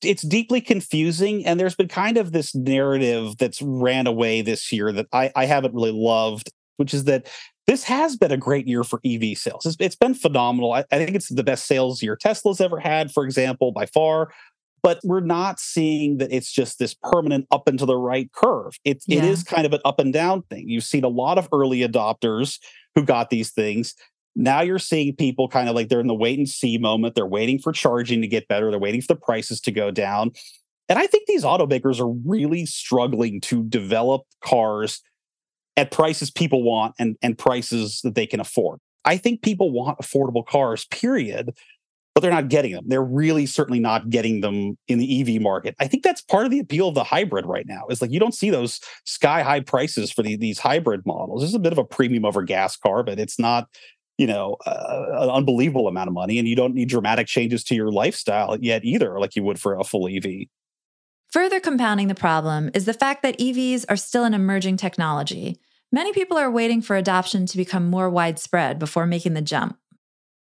it's 0.03 0.23
deeply 0.23 0.61
confusing 0.61 1.47
and 1.47 1.61
there's 1.61 1.77
been 1.77 1.89
kind 1.89 2.19
of 2.19 2.33
this 2.33 2.57
narrative 2.57 3.37
that's 3.39 3.63
ran 3.63 4.09
away 4.09 4.43
this 4.43 4.73
year 4.73 4.91
that 4.93 5.07
I, 5.13 5.31
I 5.37 5.47
haven't 5.47 5.75
really 5.75 5.93
loved 5.93 6.51
which 6.77 6.95
is 6.95 7.05
that 7.05 7.27
this 7.67 7.85
has 7.85 8.17
been 8.17 8.33
a 8.33 8.37
great 8.37 8.67
year 8.67 8.85
for 8.85 9.01
ev 9.05 9.23
sales 9.37 9.65
it's, 9.67 9.77
it's 9.81 9.97
been 9.97 10.15
phenomenal 10.15 10.73
I, 10.73 10.85
I 10.91 10.99
think 11.05 11.15
it's 11.17 11.29
the 11.29 11.45
best 11.45 11.67
sales 11.67 12.03
year 12.03 12.17
tesla's 12.17 12.61
ever 12.61 12.79
had 12.79 13.11
for 13.11 13.25
example 13.25 13.73
by 13.73 13.87
far 13.87 14.33
but 14.83 15.01
we're 15.03 15.21
not 15.21 15.59
seeing 15.59 16.19
that 16.19 16.33
it's 16.33 16.53
just 16.53 16.79
this 16.79 16.95
permanent 16.95 17.47
up 17.51 17.67
and 17.67 17.79
to 17.79 17.87
the 17.87 17.97
right 17.97 18.31
curve 18.33 18.75
it, 18.85 18.99
it 19.09 19.17
Yeah. 19.17 19.25
is 19.25 19.43
kind 19.43 19.67
of 19.67 19.73
an 19.73 19.81
up 19.85 19.99
and 19.99 20.13
down 20.13 20.43
thing 20.43 20.69
you've 20.69 20.85
seen 20.85 21.05
a 21.05 21.09
lot 21.09 21.39
of 21.39 21.49
early 21.53 21.81
adopters 21.81 22.59
who 22.95 23.03
got 23.05 23.31
these 23.31 23.51
things 23.51 23.95
now 24.39 24.61
you're 24.61 24.79
seeing 24.79 25.17
people 25.17 25.49
kind 25.49 25.67
of 25.69 25.75
like 25.75 25.89
they're 25.89 26.01
in 26.01 26.09
the 26.09 26.15
wait 26.15 26.39
and 26.39 26.47
see 26.47 26.77
moment. 26.77 27.15
They're 27.15 27.27
waiting 27.27 27.59
for 27.59 27.73
charging 27.73 28.21
to 28.21 28.29
get 28.29 28.47
better. 28.49 28.71
They're 28.71 28.79
waiting 28.79 29.01
for 29.01 29.15
the 29.15 29.17
prices 29.17 29.63
to 29.63 29.73
go 29.73 29.91
down. 29.91 30.33
And 30.91 30.99
I 30.99 31.07
think 31.07 31.27
these 31.27 31.43
automakers 31.43 31.99
are 32.01 32.13
really 32.27 32.67
struggling 32.67 33.41
to 33.41 33.65
develop 33.65 34.25
cars 34.45 35.01
at 35.77 35.91
prices 35.91 36.31
people 36.31 36.63
want 36.63 36.95
and, 36.99 37.17
and 37.23 37.37
prices 37.37 38.01
that 38.03 38.15
they 38.15 38.27
can 38.27 38.41
afford. 38.41 38.81
I 39.05 39.17
think 39.17 39.43
people 39.43 39.71
want 39.71 39.99
affordable 39.99 40.45
cars, 40.45 40.85
period. 40.87 41.53
but 42.15 42.23
they're 42.23 42.31
not 42.31 42.49
getting 42.49 42.73
them. 42.73 42.85
They're 42.89 43.05
really 43.05 43.47
certainly 43.47 43.79
not 43.79 44.09
getting 44.09 44.41
them 44.41 44.79
in 44.89 44.99
the 44.99 45.21
EV 45.21 45.41
market. 45.41 45.77
I 45.79 45.87
think 45.87 46.03
that's 46.03 46.23
part 46.23 46.47
of 46.47 46.51
the 46.51 46.59
appeal 46.59 46.89
of 46.89 46.95
the 46.95 47.05
hybrid 47.05 47.47
right 47.47 47.67
now. 47.69 47.87
Is 47.89 48.01
like 48.01 48.11
you 48.11 48.19
don't 48.19 48.35
see 48.35 48.51
those 48.51 48.81
sky 49.05 49.43
high 49.43 49.61
prices 49.61 50.11
for 50.11 50.23
the, 50.23 50.37
these 50.37 50.59
hybrid 50.59 51.03
models. 51.05 51.43
There's 51.43 51.55
a 51.55 51.59
bit 51.59 51.73
of 51.73 51.79
a 51.79 51.85
premium 51.85 52.25
over 52.25 52.43
gas 52.43 52.77
car, 52.77 53.03
but 53.03 53.21
it's 53.21 53.39
not 53.39 53.69
you 54.19 54.27
know 54.27 54.57
uh, 54.65 55.05
an 55.21 55.31
unbelievable 55.31 55.89
amount 55.89 56.09
of 56.09 56.15
money, 56.15 56.39
and 56.39 56.49
you 56.49 56.57
don't 56.57 56.75
need 56.75 56.89
dramatic 56.89 57.27
changes 57.27 57.63
to 57.65 57.75
your 57.75 57.93
lifestyle 57.93 58.57
yet 58.61 58.83
either, 58.83 59.21
like 59.21 59.37
you 59.37 59.43
would 59.45 59.61
for 59.61 59.79
a 59.79 59.85
full 59.85 60.09
EV. 60.09 60.47
Further 61.33 61.61
compounding 61.61 62.09
the 62.09 62.15
problem 62.15 62.71
is 62.73 62.87
the 62.87 62.95
fact 62.95 63.23
that 63.23 63.39
EVs 63.39 63.85
are 63.91 63.97
still 63.97 64.25
an 64.25 64.33
emerging 64.33 64.79
technology. 64.79 65.61
Many 65.97 66.13
people 66.13 66.37
are 66.37 66.51
waiting 66.51 66.83
for 66.83 66.95
adoption 66.95 67.47
to 67.47 67.57
become 67.57 67.89
more 67.89 68.11
widespread 68.11 68.79
before 68.79 69.07
making 69.07 69.33
the 69.33 69.41
jump 69.41 69.79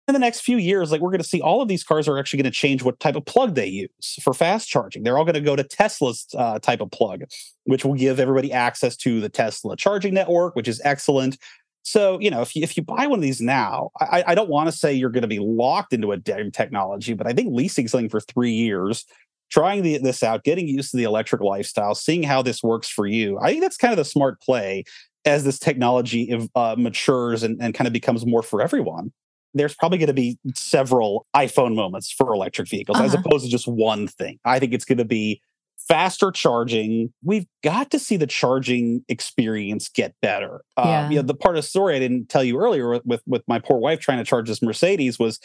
in 0.06 0.12
the 0.12 0.18
next 0.18 0.40
few 0.40 0.58
years, 0.58 0.92
like 0.92 1.00
we're 1.00 1.08
going 1.08 1.22
to 1.22 1.26
see 1.26 1.40
all 1.40 1.62
of 1.62 1.68
these 1.68 1.82
cars 1.82 2.06
are 2.06 2.18
actually 2.18 2.42
going 2.42 2.52
to 2.52 2.56
change 2.56 2.82
what 2.82 3.00
type 3.00 3.16
of 3.16 3.24
plug 3.24 3.54
they 3.54 3.66
use 3.66 4.18
for 4.22 4.34
fast 4.34 4.68
charging. 4.68 5.02
They're 5.02 5.16
all 5.16 5.24
going 5.24 5.32
to 5.32 5.40
go 5.40 5.56
to 5.56 5.64
Tesla's 5.64 6.26
uh, 6.36 6.58
type 6.58 6.82
of 6.82 6.90
plug, 6.90 7.22
which 7.64 7.86
will 7.86 7.94
give 7.94 8.20
everybody 8.20 8.52
access 8.52 8.98
to 8.98 9.18
the 9.18 9.30
Tesla 9.30 9.76
charging 9.78 10.12
network, 10.12 10.56
which 10.56 10.68
is 10.68 10.78
excellent. 10.84 11.38
So, 11.84 12.20
you 12.20 12.30
know, 12.30 12.42
if 12.42 12.54
you, 12.54 12.62
if 12.62 12.76
you 12.76 12.82
buy 12.82 13.06
one 13.06 13.20
of 13.20 13.22
these 13.22 13.40
now, 13.40 13.92
I, 13.98 14.24
I 14.26 14.34
don't 14.34 14.50
want 14.50 14.68
to 14.68 14.76
say 14.76 14.92
you're 14.92 15.08
going 15.08 15.22
to 15.22 15.26
be 15.26 15.38
locked 15.38 15.94
into 15.94 16.12
a 16.12 16.18
technology, 16.18 17.14
but 17.14 17.26
I 17.26 17.32
think 17.32 17.54
leasing 17.54 17.88
something 17.88 18.10
for 18.10 18.20
three 18.20 18.52
years, 18.52 19.06
trying 19.50 19.82
the, 19.82 19.96
this 19.96 20.22
out, 20.22 20.44
getting 20.44 20.68
used 20.68 20.90
to 20.90 20.98
the 20.98 21.04
electric 21.04 21.40
lifestyle, 21.40 21.94
seeing 21.94 22.22
how 22.22 22.42
this 22.42 22.62
works 22.62 22.90
for 22.90 23.06
you, 23.06 23.38
I 23.40 23.48
think 23.48 23.62
that's 23.62 23.78
kind 23.78 23.92
of 23.92 23.98
the 23.98 24.04
smart 24.04 24.40
play 24.42 24.84
as 25.26 25.44
this 25.44 25.58
technology 25.58 26.32
uh, 26.54 26.74
matures 26.78 27.42
and, 27.42 27.60
and 27.60 27.74
kind 27.74 27.86
of 27.86 27.92
becomes 27.92 28.24
more 28.24 28.42
for 28.42 28.62
everyone 28.62 29.12
there's 29.56 29.74
probably 29.74 29.98
going 29.98 30.08
to 30.08 30.14
be 30.14 30.38
several 30.54 31.26
iPhone 31.34 31.74
moments 31.74 32.12
for 32.12 32.32
electric 32.34 32.68
vehicles 32.68 32.98
uh-huh. 32.98 33.06
as 33.06 33.14
opposed 33.14 33.44
to 33.44 33.50
just 33.50 33.66
one 33.66 34.06
thing. 34.06 34.38
I 34.44 34.58
think 34.58 34.72
it's 34.72 34.84
going 34.84 34.98
to 34.98 35.04
be 35.04 35.40
faster 35.88 36.30
charging. 36.30 37.12
We've 37.22 37.46
got 37.62 37.90
to 37.92 37.98
see 37.98 38.16
the 38.16 38.26
charging 38.26 39.04
experience 39.08 39.88
get 39.88 40.14
better. 40.20 40.62
Yeah. 40.76 41.04
Um, 41.04 41.12
you 41.12 41.16
know, 41.16 41.22
the 41.22 41.34
part 41.34 41.56
of 41.56 41.62
the 41.62 41.68
story 41.68 41.96
I 41.96 41.98
didn't 41.98 42.28
tell 42.28 42.44
you 42.44 42.58
earlier 42.58 42.90
with, 42.90 43.06
with, 43.06 43.22
with 43.26 43.42
my 43.46 43.58
poor 43.58 43.78
wife 43.78 44.00
trying 44.00 44.18
to 44.18 44.24
charge 44.24 44.48
this 44.48 44.62
Mercedes 44.62 45.18
was, 45.18 45.38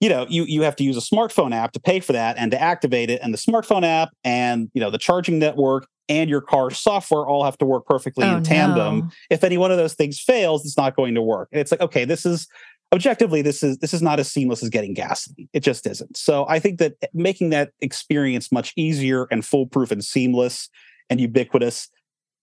you 0.00 0.08
know, 0.08 0.26
you 0.28 0.44
you 0.44 0.62
have 0.62 0.74
to 0.76 0.84
use 0.84 0.96
a 0.96 1.14
smartphone 1.14 1.54
app 1.54 1.70
to 1.72 1.80
pay 1.80 2.00
for 2.00 2.12
that 2.12 2.36
and 2.36 2.50
to 2.50 2.60
activate 2.60 3.08
it, 3.08 3.20
and 3.22 3.32
the 3.32 3.38
smartphone 3.38 3.84
app 3.84 4.08
and 4.24 4.68
you 4.74 4.80
know 4.80 4.90
the 4.90 4.98
charging 4.98 5.38
network 5.38 5.86
and 6.08 6.28
your 6.28 6.40
car 6.40 6.70
software 6.70 7.26
all 7.26 7.44
have 7.44 7.56
to 7.58 7.64
work 7.64 7.86
perfectly 7.86 8.24
oh, 8.24 8.36
in 8.36 8.42
tandem. 8.42 8.98
No. 8.98 9.10
If 9.30 9.44
any 9.44 9.56
one 9.56 9.70
of 9.70 9.76
those 9.76 9.94
things 9.94 10.20
fails, 10.20 10.64
it's 10.64 10.76
not 10.76 10.96
going 10.96 11.14
to 11.14 11.22
work. 11.22 11.48
And 11.52 11.60
it's 11.60 11.70
like, 11.70 11.80
okay, 11.80 12.04
this 12.04 12.26
is 12.26 12.48
objectively 12.92 13.40
this 13.40 13.62
is 13.62 13.78
this 13.78 13.94
is 13.94 14.02
not 14.02 14.20
as 14.20 14.30
seamless 14.30 14.62
as 14.62 14.68
getting 14.68 14.92
gasoline 14.92 15.48
it 15.52 15.60
just 15.60 15.86
isn't 15.86 16.16
so 16.16 16.46
i 16.48 16.58
think 16.58 16.78
that 16.78 16.94
eh, 17.02 17.06
making 17.14 17.50
that 17.50 17.70
experience 17.80 18.52
much 18.52 18.72
easier 18.76 19.26
and 19.30 19.44
foolproof 19.44 19.90
and 19.90 20.04
seamless 20.04 20.68
and 21.08 21.20
ubiquitous 21.20 21.88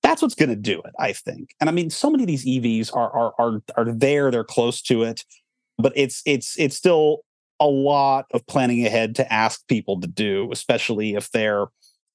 that's 0.02 0.22
what's 0.22 0.36
going 0.36 0.50
to 0.50 0.56
do 0.56 0.82
it 0.82 0.94
i 1.00 1.14
think 1.14 1.54
and 1.62 1.70
i 1.70 1.72
mean 1.72 1.90
so 1.90 2.10
many 2.10 2.24
of 2.24 2.28
these 2.28 2.46
evs 2.46 2.96
are 2.96 3.12
are 3.12 3.34
are, 3.38 3.62
are 3.78 3.92
there 3.92 4.32
they're 4.32 4.44
close 4.44 4.82
to 4.82 5.04
it 5.04 5.24
but 5.78 5.94
it's 5.96 6.22
it's 6.26 6.58
it's 6.58 6.76
still 6.76 7.20
a 7.60 7.68
lot 7.68 8.26
of 8.34 8.46
planning 8.48 8.86
ahead 8.86 9.16
to 9.16 9.32
ask 9.32 9.68
people 9.68 10.00
to 10.02 10.08
do 10.08 10.50
especially 10.52 11.14
if 11.14 11.30
they're 11.30 11.68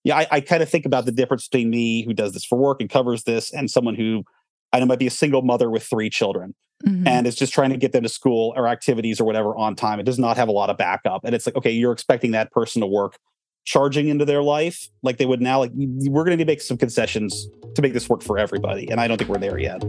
yeah 0.04 0.16
i, 0.16 0.26
I 0.30 0.40
kind 0.40 0.62
of 0.62 0.68
think 0.68 0.86
about 0.86 1.04
the 1.04 1.12
difference 1.12 1.48
between 1.48 1.70
me 1.70 2.04
who 2.04 2.14
does 2.14 2.32
this 2.32 2.44
for 2.44 2.56
work 2.56 2.80
and 2.80 2.88
covers 2.88 3.24
this 3.24 3.52
and 3.52 3.70
someone 3.70 3.94
who 3.94 4.24
i 4.72 4.78
know 4.78 4.86
might 4.86 4.98
be 4.98 5.06
a 5.06 5.10
single 5.10 5.42
mother 5.42 5.70
with 5.70 5.82
three 5.82 6.08
children 6.08 6.54
mm-hmm. 6.86 7.06
and 7.06 7.26
is 7.26 7.34
just 7.34 7.52
trying 7.52 7.70
to 7.70 7.76
get 7.76 7.92
them 7.92 8.02
to 8.02 8.08
school 8.08 8.52
or 8.56 8.66
activities 8.68 9.20
or 9.20 9.24
whatever 9.24 9.56
on 9.56 9.74
time. 9.74 10.00
It 10.00 10.04
does 10.04 10.18
not 10.18 10.36
have 10.36 10.48
a 10.48 10.52
lot 10.52 10.70
of 10.70 10.76
backup. 10.76 11.24
And 11.24 11.34
it's 11.34 11.46
like, 11.46 11.56
okay, 11.56 11.70
you're 11.70 11.92
expecting 11.92 12.32
that 12.32 12.50
person 12.52 12.80
to 12.80 12.86
work 12.86 13.18
charging 13.64 14.08
into 14.08 14.24
their 14.24 14.42
life 14.42 14.88
like 15.02 15.16
they 15.16 15.26
would 15.26 15.40
now. 15.40 15.60
Like, 15.60 15.72
we're 15.74 16.24
going 16.24 16.38
to 16.38 16.44
make 16.44 16.60
some 16.60 16.76
concessions 16.76 17.48
to 17.74 17.82
make 17.82 17.92
this 17.92 18.08
work 18.08 18.22
for 18.22 18.38
everybody. 18.38 18.90
And 18.90 19.00
I 19.00 19.08
don't 19.08 19.16
think 19.16 19.30
we're 19.30 19.38
there 19.38 19.58
yet. 19.58 19.82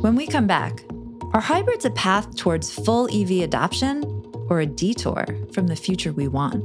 When 0.00 0.14
we 0.14 0.26
come 0.26 0.46
back, 0.46 0.82
are 1.32 1.40
hybrids 1.40 1.84
a 1.84 1.90
path 1.90 2.36
towards 2.36 2.72
full 2.72 3.08
EV 3.14 3.42
adoption 3.42 4.02
or 4.50 4.60
a 4.60 4.66
detour 4.66 5.24
from 5.52 5.68
the 5.68 5.76
future 5.76 6.12
we 6.12 6.28
want? 6.28 6.62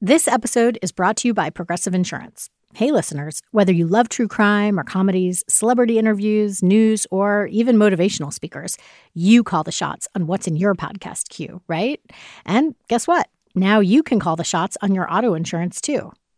This 0.00 0.28
episode 0.28 0.78
is 0.82 0.92
brought 0.92 1.16
to 1.16 1.28
you 1.28 1.34
by 1.34 1.50
Progressive 1.50 1.92
Insurance. 1.94 2.48
Hey, 2.74 2.92
listeners, 2.92 3.40
whether 3.52 3.72
you 3.72 3.86
love 3.86 4.08
true 4.08 4.28
crime 4.28 4.78
or 4.78 4.84
comedies, 4.84 5.42
celebrity 5.48 5.98
interviews, 5.98 6.62
news, 6.62 7.06
or 7.10 7.46
even 7.46 7.76
motivational 7.76 8.32
speakers, 8.32 8.76
you 9.14 9.42
call 9.42 9.64
the 9.64 9.72
shots 9.72 10.06
on 10.14 10.26
what's 10.26 10.46
in 10.46 10.56
your 10.56 10.74
podcast 10.74 11.30
queue, 11.30 11.62
right? 11.66 12.00
And 12.44 12.74
guess 12.88 13.08
what? 13.08 13.28
Now 13.54 13.80
you 13.80 14.02
can 14.02 14.20
call 14.20 14.36
the 14.36 14.44
shots 14.44 14.76
on 14.82 14.94
your 14.94 15.10
auto 15.12 15.32
insurance 15.32 15.80
too. 15.80 16.12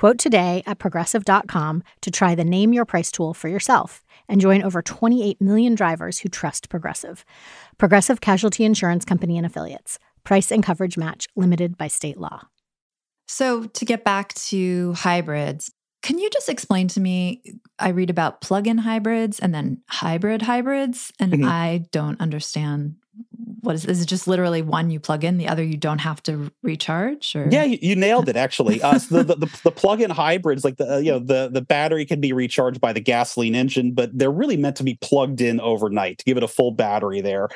Quote 0.00 0.16
today 0.16 0.62
at 0.64 0.78
progressive.com 0.78 1.82
to 2.00 2.10
try 2.10 2.34
the 2.34 2.42
Name 2.42 2.72
Your 2.72 2.86
Price 2.86 3.12
tool 3.12 3.34
for 3.34 3.48
yourself 3.48 4.02
and 4.30 4.40
join 4.40 4.62
over 4.62 4.80
28 4.80 5.38
million 5.42 5.74
drivers 5.74 6.20
who 6.20 6.30
trust 6.30 6.70
Progressive. 6.70 7.22
Progressive 7.76 8.22
Casualty 8.22 8.64
Insurance 8.64 9.04
Company 9.04 9.36
and 9.36 9.44
Affiliates. 9.44 9.98
Price 10.24 10.50
and 10.50 10.62
coverage 10.62 10.96
match 10.96 11.28
limited 11.36 11.76
by 11.76 11.88
state 11.88 12.16
law. 12.16 12.44
So, 13.28 13.64
to 13.64 13.84
get 13.84 14.02
back 14.02 14.32
to 14.48 14.94
hybrids, 14.94 15.70
can 16.02 16.18
you 16.18 16.30
just 16.30 16.48
explain 16.48 16.88
to 16.88 17.00
me? 17.00 17.42
I 17.78 17.90
read 17.90 18.08
about 18.08 18.40
plug 18.40 18.66
in 18.66 18.78
hybrids 18.78 19.38
and 19.38 19.54
then 19.54 19.82
hybrid 19.86 20.40
hybrids, 20.40 21.12
and 21.20 21.30
mm-hmm. 21.30 21.44
I 21.44 21.84
don't 21.92 22.18
understand 22.22 22.94
what 23.60 23.74
is, 23.74 23.84
is 23.84 24.02
it 24.02 24.06
just 24.06 24.26
literally 24.26 24.62
one 24.62 24.90
you 24.90 24.98
plug 24.98 25.24
in, 25.24 25.36
the 25.36 25.48
other 25.48 25.62
you 25.62 25.76
don't 25.76 25.98
have 25.98 26.22
to 26.24 26.50
recharge? 26.62 27.34
Or 27.36 27.48
yeah, 27.50 27.64
you, 27.64 27.78
you 27.80 27.96
nailed 27.96 28.28
it 28.28 28.36
actually. 28.36 28.80
Uh, 28.82 28.98
so 28.98 29.22
the, 29.22 29.36
the, 29.36 29.60
the 29.64 29.70
plug-in 29.70 30.10
hybrids, 30.10 30.64
like 30.64 30.76
the 30.76 30.94
uh, 30.94 30.98
you 30.98 31.12
know 31.12 31.18
the 31.18 31.50
the 31.52 31.60
battery 31.60 32.06
can 32.06 32.20
be 32.20 32.32
recharged 32.32 32.80
by 32.80 32.92
the 32.92 33.00
gasoline 33.00 33.54
engine, 33.54 33.92
but 33.92 34.16
they're 34.16 34.30
really 34.30 34.56
meant 34.56 34.76
to 34.76 34.84
be 34.84 34.98
plugged 35.00 35.40
in 35.40 35.60
overnight 35.60 36.18
to 36.18 36.24
give 36.24 36.36
it 36.36 36.42
a 36.42 36.48
full 36.48 36.72
battery 36.72 37.20
there. 37.20 37.48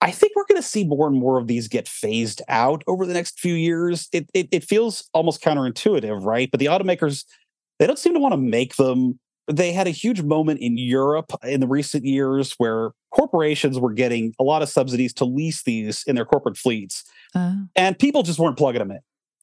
I 0.00 0.10
think 0.10 0.32
we're 0.34 0.46
going 0.46 0.60
to 0.60 0.66
see 0.66 0.84
more 0.84 1.06
and 1.06 1.16
more 1.16 1.38
of 1.38 1.46
these 1.46 1.68
get 1.68 1.86
phased 1.86 2.40
out 2.48 2.82
over 2.86 3.04
the 3.04 3.12
next 3.12 3.38
few 3.38 3.52
years. 3.52 4.08
It, 4.12 4.30
it, 4.32 4.48
it 4.50 4.64
feels 4.64 5.10
almost 5.12 5.42
counterintuitive, 5.42 6.24
right? 6.24 6.50
But 6.50 6.58
the 6.58 6.66
automakers 6.66 7.24
they 7.78 7.86
don't 7.86 7.98
seem 7.98 8.14
to 8.14 8.20
want 8.20 8.32
to 8.32 8.38
make 8.38 8.76
them. 8.76 9.18
They 9.50 9.72
had 9.72 9.86
a 9.86 9.90
huge 9.90 10.22
moment 10.22 10.60
in 10.60 10.78
Europe 10.78 11.32
in 11.42 11.60
the 11.60 11.66
recent 11.66 12.04
years 12.04 12.54
where 12.58 12.92
corporations 13.10 13.78
were 13.78 13.92
getting 13.92 14.34
a 14.38 14.44
lot 14.44 14.62
of 14.62 14.68
subsidies 14.68 15.12
to 15.14 15.24
lease 15.24 15.62
these 15.62 16.04
in 16.06 16.14
their 16.14 16.24
corporate 16.24 16.56
fleets, 16.56 17.04
uh. 17.34 17.54
and 17.76 17.98
people 17.98 18.22
just 18.22 18.38
weren't 18.38 18.56
plugging 18.56 18.80
them 18.80 18.90
in. 18.90 19.00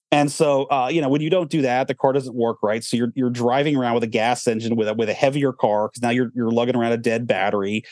And 0.10 0.32
so, 0.32 0.64
uh, 0.72 0.88
you 0.88 1.02
know, 1.02 1.10
when 1.10 1.20
you 1.20 1.30
don't 1.30 1.50
do 1.50 1.62
that, 1.64 1.90
the 1.90 1.94
car 1.94 2.14
doesn't 2.14 2.34
work 2.34 2.60
right. 2.64 2.84
So 2.84 2.96
you're 2.96 3.12
you're 3.16 3.30
driving 3.30 3.76
around 3.76 3.96
with 3.96 4.04
a 4.04 4.08
gas 4.08 4.48
engine 4.48 4.76
with 4.76 4.88
a 4.88 4.94
with 4.94 5.10
a 5.10 5.14
heavier 5.14 5.52
car 5.52 5.90
because 5.90 6.02
now 6.02 6.10
you're 6.10 6.32
you're 6.34 6.52
lugging 6.52 6.76
around 6.76 6.94
a 6.94 6.98
dead 6.98 7.28
battery 7.28 7.84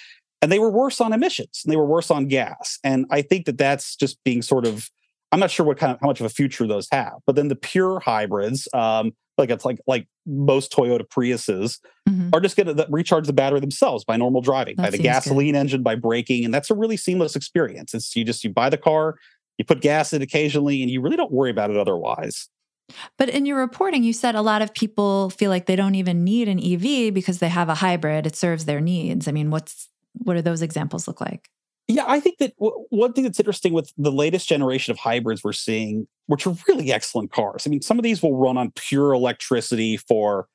and 0.46 0.52
they 0.52 0.60
were 0.60 0.70
worse 0.70 1.02
on 1.02 1.12
emissions 1.12 1.64
and 1.66 1.72
they 1.72 1.78
were 1.78 1.86
worse 1.86 2.12
on 2.12 2.28
gas 2.28 2.78
and 2.84 3.06
i 3.10 3.22
think 3.22 3.48
that 3.48 3.58
that's 3.58 3.96
just 3.96 4.24
being 4.24 4.44
sort 4.44 4.66
of 4.66 4.90
i'm 5.32 5.40
not 5.40 5.50
sure 5.50 5.66
what 5.66 5.78
kind 5.78 5.92
of 5.92 6.00
how 6.00 6.08
much 6.08 6.20
of 6.20 6.26
a 6.26 6.30
future 6.30 6.68
those 6.68 6.88
have 6.92 7.14
but 7.26 7.36
then 7.36 7.48
the 7.48 7.56
pure 7.56 8.00
hybrids 8.00 8.68
um 8.74 9.12
like 9.38 9.50
it's 9.50 9.66
like 9.66 9.80
like 9.88 10.08
most 10.26 10.72
toyota 10.72 11.08
priuses 11.08 11.80
mm-hmm. 12.08 12.30
are 12.34 12.40
just 12.40 12.56
going 12.56 12.76
to 12.76 12.88
recharge 12.90 13.28
the 13.28 13.34
battery 13.34 13.60
themselves 13.60 14.04
by 14.04 14.18
normal 14.18 14.42
driving 14.42 14.76
that 14.78 14.84
by 14.84 14.90
the 14.90 14.98
gasoline 14.98 15.54
good. 15.54 15.60
engine 15.60 15.84
by 15.84 15.96
braking 15.96 16.46
and 16.46 16.54
that's 16.54 16.70
a 16.70 16.76
really 16.76 16.98
seamless 16.98 17.36
experience 17.36 17.94
it's 17.94 18.16
you 18.16 18.24
just 18.24 18.44
you 18.44 18.50
buy 18.50 18.70
the 18.70 18.78
car 18.78 19.16
you 19.58 19.66
put 19.66 19.82
gas 19.82 20.14
in 20.14 20.22
occasionally 20.22 20.82
and 20.82 20.92
you 20.92 21.02
really 21.02 21.18
don't 21.18 21.32
worry 21.32 21.52
about 21.52 21.70
it 21.70 21.78
otherwise 21.78 22.50
but 23.18 23.30
in 23.30 23.46
your 23.46 23.58
reporting, 23.58 24.04
you 24.04 24.14
said 24.14 24.36
a 24.36 24.42
lot 24.42 24.62
of 24.62 24.74
people 24.74 25.30
feel 25.30 25.50
like 25.50 25.66
they 25.66 25.76
don't 25.76 25.96
even 25.96 26.24
need 26.24 26.48
an 26.48 26.60
EV 26.60 27.14
because 27.14 27.40
they 27.40 27.50
have 27.50 27.70
a 27.70 27.76
hybrid. 27.76 28.28
It 28.28 28.36
serves 28.36 28.66
their 28.66 28.82
needs. 28.82 29.28
I 29.28 29.32
mean, 29.32 29.50
what's 29.50 29.90
what 30.14 30.36
do 30.36 30.42
those 30.42 30.62
examples 30.62 31.08
look 31.08 31.20
like? 31.20 31.50
Yeah, 31.88 32.06
I 32.08 32.20
think 32.20 32.40
that 32.40 32.58
w- 32.58 32.86
one 32.90 33.14
thing 33.14 33.26
that's 33.26 33.40
interesting 33.40 33.74
with 33.74 33.94
the 33.98 34.12
latest 34.12 34.50
generation 34.50 34.92
of 34.92 34.98
hybrids 34.98 35.44
we're 35.44 35.54
seeing, 35.54 36.08
which 36.28 36.48
are 36.48 36.56
really 36.68 36.92
excellent 36.92 37.32
cars. 37.32 37.68
I 37.68 37.70
mean, 37.70 37.82
some 37.82 38.00
of 38.00 38.04
these 38.04 38.24
will 38.24 38.36
run 38.38 38.58
on 38.58 38.72
pure 38.72 39.14
electricity 39.14 39.98
for 39.98 40.48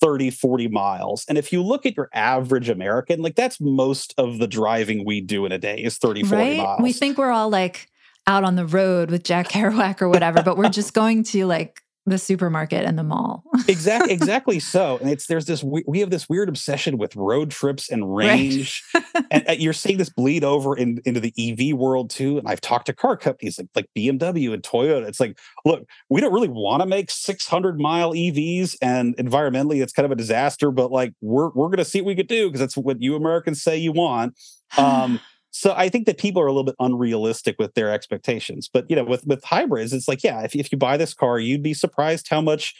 30, 0.00 0.30
40 0.30 0.68
miles. 0.68 1.24
And 1.28 1.38
if 1.38 1.52
you 1.52 1.62
look 1.62 1.86
at 1.86 1.96
your 1.96 2.08
average 2.12 2.68
American, 2.68 3.22
like 3.22 3.36
that's 3.36 3.60
most 3.60 4.14
of 4.18 4.38
the 4.38 4.48
driving 4.48 5.04
we 5.04 5.20
do 5.20 5.46
in 5.46 5.52
a 5.52 5.58
day 5.58 5.76
is 5.76 5.98
30, 5.98 6.24
40 6.24 6.34
right? 6.34 6.56
miles. 6.56 6.80
We 6.82 6.92
think 6.92 7.18
we're 7.18 7.30
all 7.30 7.50
like 7.50 7.88
out 8.26 8.44
on 8.44 8.56
the 8.56 8.66
road 8.66 9.10
with 9.10 9.24
Jack 9.24 9.48
Kerouac 9.48 10.00
or 10.02 10.08
whatever, 10.08 10.42
but 10.42 10.56
we're 10.56 10.68
just 10.68 10.94
going 10.94 11.24
to 11.24 11.46
like 11.46 11.81
the 12.04 12.18
supermarket 12.18 12.84
and 12.84 12.98
the 12.98 13.04
mall. 13.04 13.44
exactly 13.68 14.12
exactly 14.12 14.58
so 14.58 14.98
and 14.98 15.08
it's 15.08 15.26
there's 15.26 15.46
this 15.46 15.62
we, 15.62 15.84
we 15.86 16.00
have 16.00 16.10
this 16.10 16.28
weird 16.28 16.48
obsession 16.48 16.98
with 16.98 17.14
road 17.14 17.50
trips 17.50 17.88
and 17.88 18.14
range 18.14 18.82
right. 18.94 19.04
and 19.30 19.48
uh, 19.48 19.52
you're 19.52 19.72
seeing 19.72 19.98
this 19.98 20.08
bleed 20.08 20.42
over 20.42 20.76
in, 20.76 21.00
into 21.04 21.20
the 21.20 21.32
ev 21.38 21.78
world 21.78 22.10
too 22.10 22.38
and 22.38 22.48
i've 22.48 22.60
talked 22.60 22.86
to 22.86 22.92
car 22.92 23.16
companies 23.16 23.58
like, 23.58 23.68
like 23.76 23.86
bmw 23.96 24.52
and 24.52 24.62
toyota 24.62 25.06
it's 25.06 25.20
like 25.20 25.38
look 25.64 25.84
we 26.08 26.20
don't 26.20 26.32
really 26.32 26.48
want 26.48 26.82
to 26.82 26.86
make 26.86 27.10
600 27.10 27.78
mile 27.78 28.12
evs 28.12 28.74
and 28.82 29.16
environmentally 29.16 29.80
it's 29.82 29.92
kind 29.92 30.06
of 30.06 30.10
a 30.12 30.16
disaster 30.16 30.72
but 30.72 30.90
like 30.90 31.14
we're, 31.20 31.50
we're 31.50 31.68
going 31.68 31.76
to 31.76 31.84
see 31.84 32.00
what 32.00 32.08
we 32.08 32.16
could 32.16 32.28
do 32.28 32.48
because 32.48 32.60
that's 32.60 32.76
what 32.76 33.00
you 33.00 33.14
americans 33.14 33.62
say 33.62 33.76
you 33.76 33.92
want 33.92 34.36
um 34.76 35.20
so 35.52 35.74
I 35.76 35.90
think 35.90 36.06
that 36.06 36.18
people 36.18 36.40
are 36.40 36.46
a 36.46 36.50
little 36.50 36.64
bit 36.64 36.76
unrealistic 36.80 37.56
with 37.58 37.74
their 37.74 37.92
expectations. 37.92 38.70
But 38.72 38.88
you 38.88 38.96
know, 38.96 39.04
with 39.04 39.26
with 39.26 39.44
hybrids, 39.44 39.92
it's 39.92 40.08
like, 40.08 40.24
yeah, 40.24 40.40
if, 40.40 40.56
if 40.56 40.72
you 40.72 40.78
buy 40.78 40.96
this 40.96 41.12
car, 41.12 41.38
you'd 41.38 41.62
be 41.62 41.74
surprised 41.74 42.28
how 42.28 42.40
much 42.40 42.74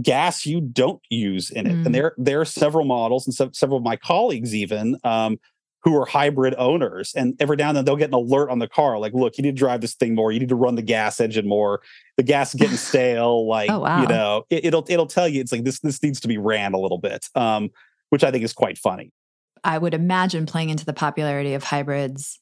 gas 0.00 0.44
you 0.44 0.60
don't 0.60 1.00
use 1.08 1.50
in 1.50 1.66
it. 1.66 1.74
Mm. 1.74 1.86
And 1.86 1.94
there 1.94 2.14
there 2.18 2.40
are 2.40 2.44
several 2.44 2.84
models 2.84 3.26
and 3.26 3.56
several 3.56 3.78
of 3.78 3.82
my 3.82 3.96
colleagues 3.96 4.54
even 4.54 4.98
um, 5.04 5.40
who 5.84 5.96
are 5.96 6.04
hybrid 6.04 6.54
owners. 6.58 7.14
And 7.16 7.34
every 7.40 7.56
now 7.56 7.68
and 7.68 7.78
then 7.78 7.86
they'll 7.86 7.96
get 7.96 8.08
an 8.08 8.14
alert 8.14 8.50
on 8.50 8.58
the 8.58 8.68
car, 8.68 8.98
like, 8.98 9.14
look, 9.14 9.38
you 9.38 9.42
need 9.42 9.56
to 9.56 9.58
drive 9.58 9.80
this 9.80 9.94
thing 9.94 10.14
more. 10.14 10.30
You 10.32 10.38
need 10.38 10.50
to 10.50 10.54
run 10.54 10.74
the 10.74 10.82
gas 10.82 11.18
engine 11.18 11.48
more. 11.48 11.80
The 12.18 12.22
gas 12.24 12.54
is 12.54 12.60
getting 12.60 12.76
stale. 12.90 13.48
Like, 13.48 13.70
oh, 13.70 13.80
wow. 13.80 14.02
you 14.02 14.08
know, 14.08 14.44
it, 14.50 14.74
will 14.74 14.84
it'll 14.86 15.06
tell 15.06 15.26
you 15.26 15.40
it's 15.40 15.50
like 15.50 15.64
this 15.64 15.80
this 15.80 16.02
needs 16.02 16.20
to 16.20 16.28
be 16.28 16.36
ran 16.36 16.74
a 16.74 16.78
little 16.78 16.98
bit. 16.98 17.26
Um, 17.34 17.70
which 18.10 18.22
I 18.22 18.30
think 18.30 18.44
is 18.44 18.52
quite 18.52 18.76
funny. 18.76 19.10
I 19.64 19.78
would 19.78 19.94
imagine 19.94 20.46
playing 20.46 20.70
into 20.70 20.84
the 20.84 20.92
popularity 20.92 21.54
of 21.54 21.64
hybrids 21.64 22.40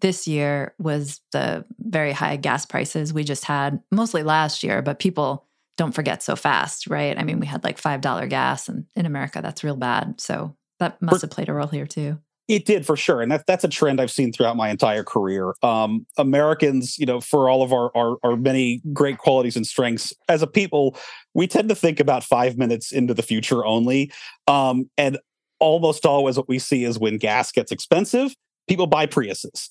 this 0.00 0.26
year 0.26 0.74
was 0.78 1.20
the 1.32 1.64
very 1.78 2.12
high 2.12 2.36
gas 2.36 2.66
prices 2.66 3.12
we 3.12 3.24
just 3.24 3.44
had, 3.44 3.80
mostly 3.90 4.22
last 4.22 4.62
year, 4.62 4.82
but 4.82 4.98
people 4.98 5.46
don't 5.76 5.94
forget 5.94 6.22
so 6.22 6.36
fast, 6.36 6.86
right? 6.86 7.18
I 7.18 7.24
mean, 7.24 7.40
we 7.40 7.46
had 7.46 7.64
like 7.64 7.80
$5 7.80 8.28
gas, 8.28 8.68
and 8.68 8.86
in 8.96 9.06
America, 9.06 9.40
that's 9.42 9.64
real 9.64 9.76
bad. 9.76 10.20
So 10.20 10.56
that 10.80 11.00
must 11.00 11.22
have 11.22 11.30
played 11.30 11.48
a 11.48 11.52
role 11.52 11.68
here 11.68 11.86
too. 11.86 12.18
It 12.48 12.66
did 12.66 12.84
for 12.84 12.96
sure, 12.96 13.22
and 13.22 13.30
that, 13.30 13.46
that's 13.46 13.64
a 13.64 13.68
trend 13.68 14.00
I've 14.00 14.10
seen 14.10 14.32
throughout 14.32 14.56
my 14.56 14.68
entire 14.68 15.04
career. 15.04 15.54
Um, 15.62 16.06
Americans, 16.18 16.98
you 16.98 17.06
know, 17.06 17.20
for 17.20 17.48
all 17.48 17.62
of 17.62 17.72
our, 17.72 17.90
our, 17.96 18.16
our 18.24 18.36
many 18.36 18.82
great 18.92 19.18
qualities 19.18 19.56
and 19.56 19.66
strengths 19.66 20.12
as 20.28 20.42
a 20.42 20.46
people, 20.46 20.96
we 21.34 21.46
tend 21.46 21.68
to 21.68 21.74
think 21.74 22.00
about 22.00 22.24
five 22.24 22.58
minutes 22.58 22.92
into 22.92 23.14
the 23.14 23.22
future 23.22 23.64
only. 23.64 24.12
Um, 24.48 24.90
and 24.98 25.18
almost 25.62 26.04
always 26.04 26.36
what 26.36 26.48
we 26.48 26.58
see 26.58 26.84
is 26.84 26.98
when 26.98 27.16
gas 27.16 27.52
gets 27.52 27.70
expensive, 27.70 28.34
people 28.68 28.88
buy 28.88 29.06
Priuses. 29.06 29.70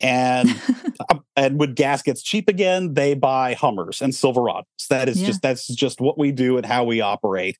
And 0.00 0.48
um, 1.10 1.24
and 1.36 1.58
when 1.58 1.74
gas 1.74 2.02
gets 2.02 2.22
cheap 2.22 2.48
again, 2.48 2.94
they 2.94 3.14
buy 3.14 3.54
Hummers 3.54 4.00
and 4.00 4.12
Silverados. 4.12 4.64
That 4.88 5.08
is 5.08 5.20
yeah. 5.20 5.26
just 5.26 5.42
that's 5.42 5.66
just 5.66 6.00
what 6.00 6.16
we 6.16 6.32
do 6.32 6.56
and 6.56 6.64
how 6.64 6.84
we 6.84 7.00
operate. 7.00 7.58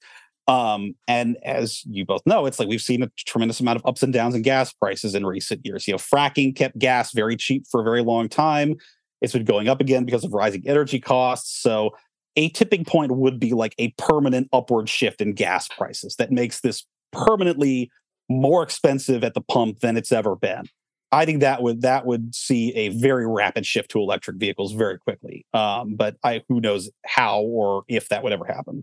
Um, 0.48 0.94
and 1.06 1.36
as 1.44 1.84
you 1.84 2.04
both 2.04 2.22
know, 2.26 2.46
it's 2.46 2.58
like 2.58 2.68
we've 2.68 2.80
seen 2.80 3.02
a 3.02 3.10
tremendous 3.16 3.60
amount 3.60 3.76
of 3.76 3.86
ups 3.86 4.02
and 4.02 4.12
downs 4.12 4.34
in 4.34 4.42
gas 4.42 4.72
prices 4.72 5.14
in 5.14 5.26
recent 5.26 5.64
years. 5.64 5.86
You 5.86 5.94
know, 5.94 5.98
fracking 5.98 6.54
kept 6.56 6.78
gas 6.78 7.12
very 7.12 7.36
cheap 7.36 7.66
for 7.70 7.80
a 7.80 7.84
very 7.84 8.02
long 8.02 8.28
time. 8.28 8.76
It's 9.20 9.32
been 9.32 9.44
going 9.44 9.68
up 9.68 9.80
again 9.80 10.04
because 10.04 10.24
of 10.24 10.32
rising 10.32 10.64
energy 10.66 10.98
costs. 10.98 11.62
So 11.62 11.92
a 12.34 12.48
tipping 12.50 12.84
point 12.84 13.12
would 13.12 13.38
be 13.38 13.52
like 13.52 13.74
a 13.78 13.90
permanent 13.98 14.48
upward 14.52 14.88
shift 14.88 15.20
in 15.20 15.32
gas 15.32 15.68
prices 15.68 16.16
that 16.16 16.32
makes 16.32 16.60
this 16.60 16.84
permanently 17.12 17.90
more 18.28 18.62
expensive 18.62 19.25
at 19.25 19.35
the 19.35 19.40
pump 19.40 19.81
than 19.81 19.97
it's 19.97 20.12
ever 20.12 20.35
been. 20.37 20.64
I 21.12 21.26
think 21.26 21.40
that 21.40 21.62
would 21.62 21.83
that 21.83 22.07
would 22.07 22.35
see 22.35 22.75
a 22.75 22.88
very 22.88 23.26
rapid 23.26 23.66
shift 23.66 23.90
to 23.90 23.99
electric 23.99 24.38
vehicles 24.38 24.73
very 24.73 24.99
quickly. 24.99 25.45
Um, 25.52 25.95
but 25.95 26.16
I 26.25 26.42
who 26.48 26.61
knows 26.61 26.90
how 27.05 27.42
or 27.42 27.85
if 27.87 28.09
that 28.09 28.22
would 28.22 28.33
ever 28.33 28.46
happen. 28.46 28.83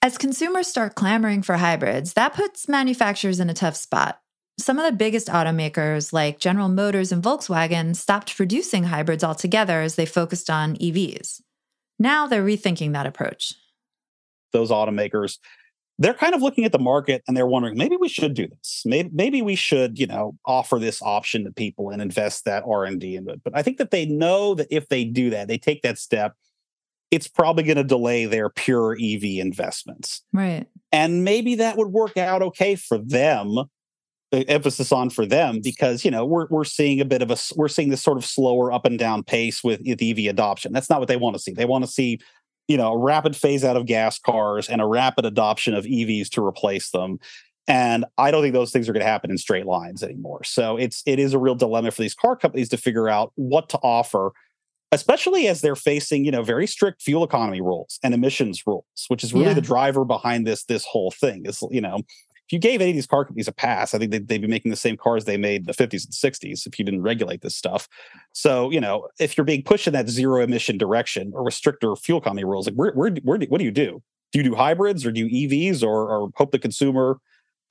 As 0.00 0.16
consumers 0.16 0.68
start 0.68 0.94
clamoring 0.94 1.42
for 1.42 1.56
hybrids, 1.56 2.12
that 2.12 2.34
puts 2.34 2.68
manufacturers 2.68 3.40
in 3.40 3.50
a 3.50 3.54
tough 3.54 3.74
spot. 3.74 4.20
Some 4.58 4.78
of 4.78 4.84
the 4.86 4.96
biggest 4.96 5.26
automakers, 5.26 6.12
like 6.12 6.38
General 6.38 6.68
Motors 6.68 7.10
and 7.10 7.22
Volkswagen, 7.22 7.96
stopped 7.96 8.36
producing 8.36 8.84
hybrids 8.84 9.24
altogether 9.24 9.82
as 9.82 9.96
they 9.96 10.06
focused 10.06 10.48
on 10.48 10.76
EVs. 10.76 11.40
Now 11.98 12.26
they're 12.26 12.44
rethinking 12.44 12.92
that 12.92 13.06
approach. 13.06 13.54
Those 14.52 14.70
automakers 14.70 15.38
they're 15.98 16.14
kind 16.14 16.34
of 16.34 16.42
looking 16.42 16.64
at 16.64 16.72
the 16.72 16.78
market 16.78 17.22
and 17.26 17.36
they're 17.36 17.46
wondering 17.46 17.76
maybe 17.76 17.96
we 17.96 18.08
should 18.08 18.34
do 18.34 18.46
this 18.46 18.82
maybe, 18.84 19.10
maybe 19.12 19.42
we 19.42 19.56
should 19.56 19.98
you 19.98 20.06
know 20.06 20.36
offer 20.44 20.78
this 20.78 21.00
option 21.02 21.44
to 21.44 21.52
people 21.52 21.90
and 21.90 22.02
invest 22.02 22.44
that 22.44 22.64
r&d 22.66 23.16
into 23.16 23.32
it 23.32 23.40
but 23.44 23.56
i 23.56 23.62
think 23.62 23.78
that 23.78 23.90
they 23.90 24.06
know 24.06 24.54
that 24.54 24.66
if 24.70 24.88
they 24.88 25.04
do 25.04 25.30
that 25.30 25.48
they 25.48 25.58
take 25.58 25.82
that 25.82 25.98
step 25.98 26.34
it's 27.10 27.28
probably 27.28 27.62
going 27.62 27.76
to 27.76 27.84
delay 27.84 28.26
their 28.26 28.50
pure 28.50 28.96
ev 29.00 29.22
investments 29.22 30.22
right 30.32 30.66
and 30.92 31.24
maybe 31.24 31.54
that 31.56 31.76
would 31.76 31.88
work 31.88 32.16
out 32.16 32.42
okay 32.42 32.74
for 32.74 32.98
them 32.98 33.56
the 34.32 34.48
emphasis 34.48 34.90
on 34.90 35.08
for 35.10 35.24
them 35.24 35.60
because 35.62 36.04
you 36.04 36.10
know 36.10 36.24
we're 36.24 36.46
we're 36.50 36.64
seeing 36.64 37.00
a 37.00 37.04
bit 37.04 37.22
of 37.22 37.30
a 37.30 37.36
we're 37.54 37.68
seeing 37.68 37.90
this 37.90 38.02
sort 38.02 38.18
of 38.18 38.24
slower 38.24 38.72
up 38.72 38.84
and 38.84 38.98
down 38.98 39.22
pace 39.22 39.62
with, 39.62 39.80
with 39.86 40.02
EV 40.02 40.26
adoption. 40.26 40.72
That's 40.72 40.90
not 40.90 40.98
what 40.98 41.08
they 41.08 41.16
want 41.16 41.36
to 41.36 41.42
see. 41.42 41.52
They 41.52 41.64
want 41.64 41.84
to 41.84 41.90
see 41.90 42.18
you 42.68 42.76
know, 42.76 42.92
a 42.92 42.98
rapid 42.98 43.36
phase 43.36 43.64
out 43.64 43.76
of 43.76 43.86
gas 43.86 44.18
cars 44.18 44.68
and 44.68 44.80
a 44.80 44.86
rapid 44.86 45.24
adoption 45.24 45.74
of 45.74 45.84
EVs 45.84 46.28
to 46.30 46.44
replace 46.44 46.90
them. 46.90 47.18
And 47.68 48.04
I 48.16 48.30
don't 48.30 48.42
think 48.42 48.54
those 48.54 48.70
things 48.70 48.88
are 48.88 48.92
going 48.92 49.04
to 49.04 49.10
happen 49.10 49.30
in 49.30 49.38
straight 49.38 49.66
lines 49.66 50.02
anymore. 50.02 50.44
So 50.44 50.76
it's 50.76 51.02
it 51.06 51.18
is 51.18 51.34
a 51.34 51.38
real 51.38 51.54
dilemma 51.54 51.90
for 51.90 52.02
these 52.02 52.14
car 52.14 52.36
companies 52.36 52.68
to 52.70 52.76
figure 52.76 53.08
out 53.08 53.32
what 53.34 53.68
to 53.70 53.78
offer, 53.78 54.32
especially 54.92 55.48
as 55.48 55.60
they're 55.60 55.74
facing, 55.74 56.24
you 56.24 56.30
know, 56.30 56.42
very 56.42 56.66
strict 56.66 57.02
fuel 57.02 57.24
economy 57.24 57.60
rules 57.60 57.98
and 58.04 58.14
emissions 58.14 58.62
rules, 58.66 58.84
which 59.08 59.24
is 59.24 59.32
really 59.32 59.46
yeah. 59.46 59.54
the 59.54 59.60
driver 59.60 60.04
behind 60.04 60.46
this 60.46 60.64
this 60.64 60.84
whole 60.84 61.10
thing. 61.10 61.44
Is 61.44 61.62
you 61.70 61.80
know, 61.80 62.02
if 62.46 62.52
you 62.52 62.58
gave 62.58 62.80
any 62.80 62.90
of 62.90 62.96
these 62.96 63.06
car 63.06 63.24
companies 63.24 63.48
a 63.48 63.52
pass, 63.52 63.92
I 63.92 63.98
think 63.98 64.12
they'd, 64.12 64.28
they'd, 64.28 64.40
be 64.40 64.46
making 64.46 64.70
the 64.70 64.76
same 64.76 64.96
cars 64.96 65.24
they 65.24 65.36
made 65.36 65.62
in 65.62 65.66
the 65.66 65.72
50s 65.72 66.04
and 66.04 66.12
60s 66.12 66.66
if 66.66 66.78
you 66.78 66.84
didn't 66.84 67.02
regulate 67.02 67.42
this 67.42 67.56
stuff. 67.56 67.88
So, 68.32 68.70
you 68.70 68.80
know, 68.80 69.08
if 69.18 69.36
you're 69.36 69.44
being 69.44 69.64
pushed 69.64 69.88
in 69.88 69.92
that 69.94 70.08
zero 70.08 70.42
emission 70.42 70.78
direction 70.78 71.32
or 71.34 71.50
stricter 71.50 71.96
fuel 71.96 72.20
economy 72.20 72.44
rules, 72.44 72.66
like 72.66 72.76
where, 72.76 72.92
where, 72.92 73.10
where 73.24 73.38
do, 73.38 73.46
what 73.48 73.58
do 73.58 73.64
you 73.64 73.72
do? 73.72 74.00
Do 74.32 74.38
you 74.38 74.44
do 74.44 74.54
hybrids 74.54 75.04
or 75.04 75.10
do 75.10 75.26
you 75.26 75.48
EVs 75.48 75.82
or, 75.82 76.08
or 76.08 76.30
hope 76.36 76.52
the 76.52 76.58
consumer 76.58 77.18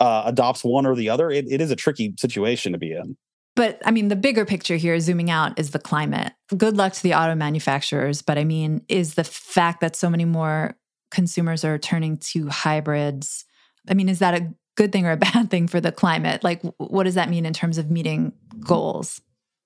uh, 0.02 0.24
adopts 0.26 0.64
one 0.64 0.86
or 0.86 0.94
the 0.96 1.10
other? 1.10 1.32
It, 1.32 1.46
it 1.50 1.62
is 1.62 1.72
a 1.72 1.76
tricky 1.78 2.14
situation 2.20 2.74
to 2.74 2.78
be 2.78 2.92
in. 2.92 3.16
But 3.56 3.82
I 3.86 3.92
mean, 3.92 4.10
the 4.10 4.18
bigger 4.18 4.44
picture 4.44 4.76
here, 4.76 5.00
zooming 5.00 5.30
out, 5.30 5.58
is 5.58 5.72
the 5.72 5.80
climate. 5.80 6.34
Good 6.58 6.76
luck 6.76 6.92
to 6.94 7.04
the 7.04 7.14
auto 7.14 7.36
manufacturers. 7.36 8.22
But 8.22 8.38
I 8.38 8.44
mean, 8.44 8.82
is 8.90 9.16
the 9.16 9.24
fact 9.24 9.80
that 9.80 9.96
so 9.96 10.10
many 10.10 10.26
more 10.26 10.76
consumers 11.12 11.64
are 11.64 11.78
turning 11.78 12.18
to 12.18 12.50
hybrids. 12.50 13.46
I 13.88 13.94
mean, 13.94 14.10
is 14.10 14.20
that 14.20 14.34
a 14.34 14.54
good 14.76 14.92
thing 14.92 15.06
or 15.06 15.12
a 15.12 15.18
bad 15.34 15.50
thing 15.50 15.68
for 15.68 15.82
the 15.82 15.92
climate? 15.92 16.44
Like, 16.44 16.62
what 16.78 17.04
does 17.04 17.16
that 17.16 17.30
mean 17.30 17.46
in 17.46 17.54
terms 17.54 17.78
of 17.78 17.90
meeting 17.90 18.34
goals? 18.60 19.22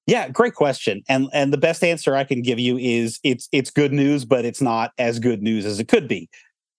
Yeah, 0.07 0.27
great 0.29 0.55
question. 0.55 1.03
And 1.07 1.29
and 1.33 1.53
the 1.53 1.57
best 1.57 1.83
answer 1.83 2.15
I 2.15 2.23
can 2.23 2.41
give 2.41 2.57
you 2.57 2.77
is 2.79 3.19
it's 3.23 3.47
it's 3.51 3.69
good 3.69 3.93
news, 3.93 4.25
but 4.25 4.43
it's 4.43 4.61
not 4.61 4.91
as 4.97 5.19
good 5.19 5.43
news 5.43 5.67
as 5.67 5.79
it 5.79 5.87
could 5.87 6.07
be. 6.07 6.29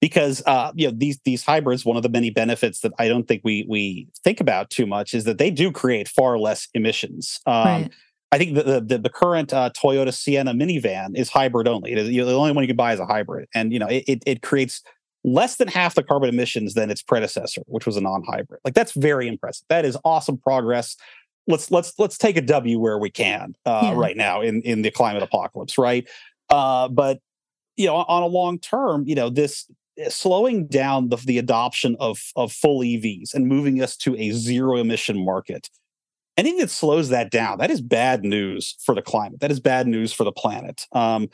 Because 0.00 0.42
uh, 0.46 0.72
you 0.74 0.88
know, 0.88 0.94
these 0.96 1.20
these 1.24 1.44
hybrids, 1.44 1.84
one 1.84 1.96
of 1.96 2.02
the 2.02 2.08
many 2.08 2.30
benefits 2.30 2.80
that 2.80 2.92
I 2.98 3.06
don't 3.06 3.28
think 3.28 3.42
we 3.44 3.64
we 3.68 4.08
think 4.24 4.40
about 4.40 4.70
too 4.70 4.84
much 4.84 5.14
is 5.14 5.24
that 5.24 5.38
they 5.38 5.50
do 5.50 5.70
create 5.70 6.08
far 6.08 6.38
less 6.38 6.66
emissions. 6.74 7.38
Um, 7.46 7.64
right. 7.64 7.90
I 8.32 8.38
think 8.38 8.54
the 8.54 8.80
the, 8.80 8.98
the 8.98 9.10
current 9.10 9.52
uh, 9.52 9.70
Toyota 9.70 10.12
Sienna 10.12 10.52
minivan 10.52 11.16
is 11.16 11.28
hybrid 11.28 11.68
only. 11.68 11.92
It 11.92 11.98
is, 11.98 12.08
you 12.08 12.22
know, 12.22 12.26
the 12.26 12.34
only 12.34 12.52
one 12.52 12.64
you 12.64 12.68
can 12.68 12.76
buy 12.76 12.94
is 12.94 13.00
a 13.00 13.06
hybrid, 13.06 13.48
and 13.54 13.72
you 13.72 13.78
know 13.78 13.88
it, 13.88 14.04
it, 14.08 14.22
it 14.26 14.42
creates 14.42 14.82
less 15.24 15.56
than 15.56 15.68
half 15.68 15.94
the 15.94 16.02
carbon 16.02 16.28
emissions 16.28 16.74
than 16.74 16.90
its 16.90 17.02
predecessor, 17.02 17.62
which 17.66 17.86
was 17.86 17.96
a 17.96 18.00
non-hybrid. 18.00 18.60
Like 18.64 18.74
that's 18.74 18.92
very 18.92 19.28
impressive. 19.28 19.66
That 19.68 19.84
is 19.84 19.96
awesome 20.04 20.38
progress. 20.38 20.96
Let's 21.46 21.70
let's 21.70 21.98
let's 21.98 22.16
take 22.16 22.36
a 22.36 22.42
W 22.42 22.78
where 22.78 22.98
we 22.98 23.10
can 23.10 23.54
uh, 23.66 23.80
yeah. 23.84 23.94
right 23.94 24.16
now 24.16 24.40
in 24.40 24.62
in 24.62 24.82
the 24.82 24.90
climate 24.90 25.22
apocalypse, 25.22 25.78
right? 25.78 26.08
Uh, 26.48 26.88
but 26.88 27.20
you 27.76 27.86
know, 27.86 27.96
on 27.96 28.22
a 28.22 28.26
long 28.26 28.58
term, 28.58 29.04
you 29.06 29.14
know, 29.14 29.30
this 29.30 29.66
eh, 29.98 30.08
slowing 30.08 30.66
down 30.66 31.08
the, 31.08 31.16
the 31.16 31.38
adoption 31.38 31.96
of 31.98 32.20
of 32.36 32.52
full 32.52 32.80
EVs 32.80 33.34
and 33.34 33.46
moving 33.46 33.82
us 33.82 33.96
to 33.98 34.16
a 34.16 34.30
zero 34.32 34.76
emission 34.76 35.24
market. 35.24 35.68
Anything 36.36 36.60
that 36.60 36.70
slows 36.70 37.08
that 37.08 37.30
down, 37.30 37.58
that 37.58 37.70
is 37.70 37.80
bad 37.80 38.24
news 38.24 38.76
for 38.84 38.94
the 38.94 39.02
climate. 39.02 39.40
That 39.40 39.50
is 39.50 39.60
bad 39.60 39.86
news 39.86 40.12
for 40.12 40.24
the 40.24 40.32
planet. 40.32 40.86
Um, 40.92 41.28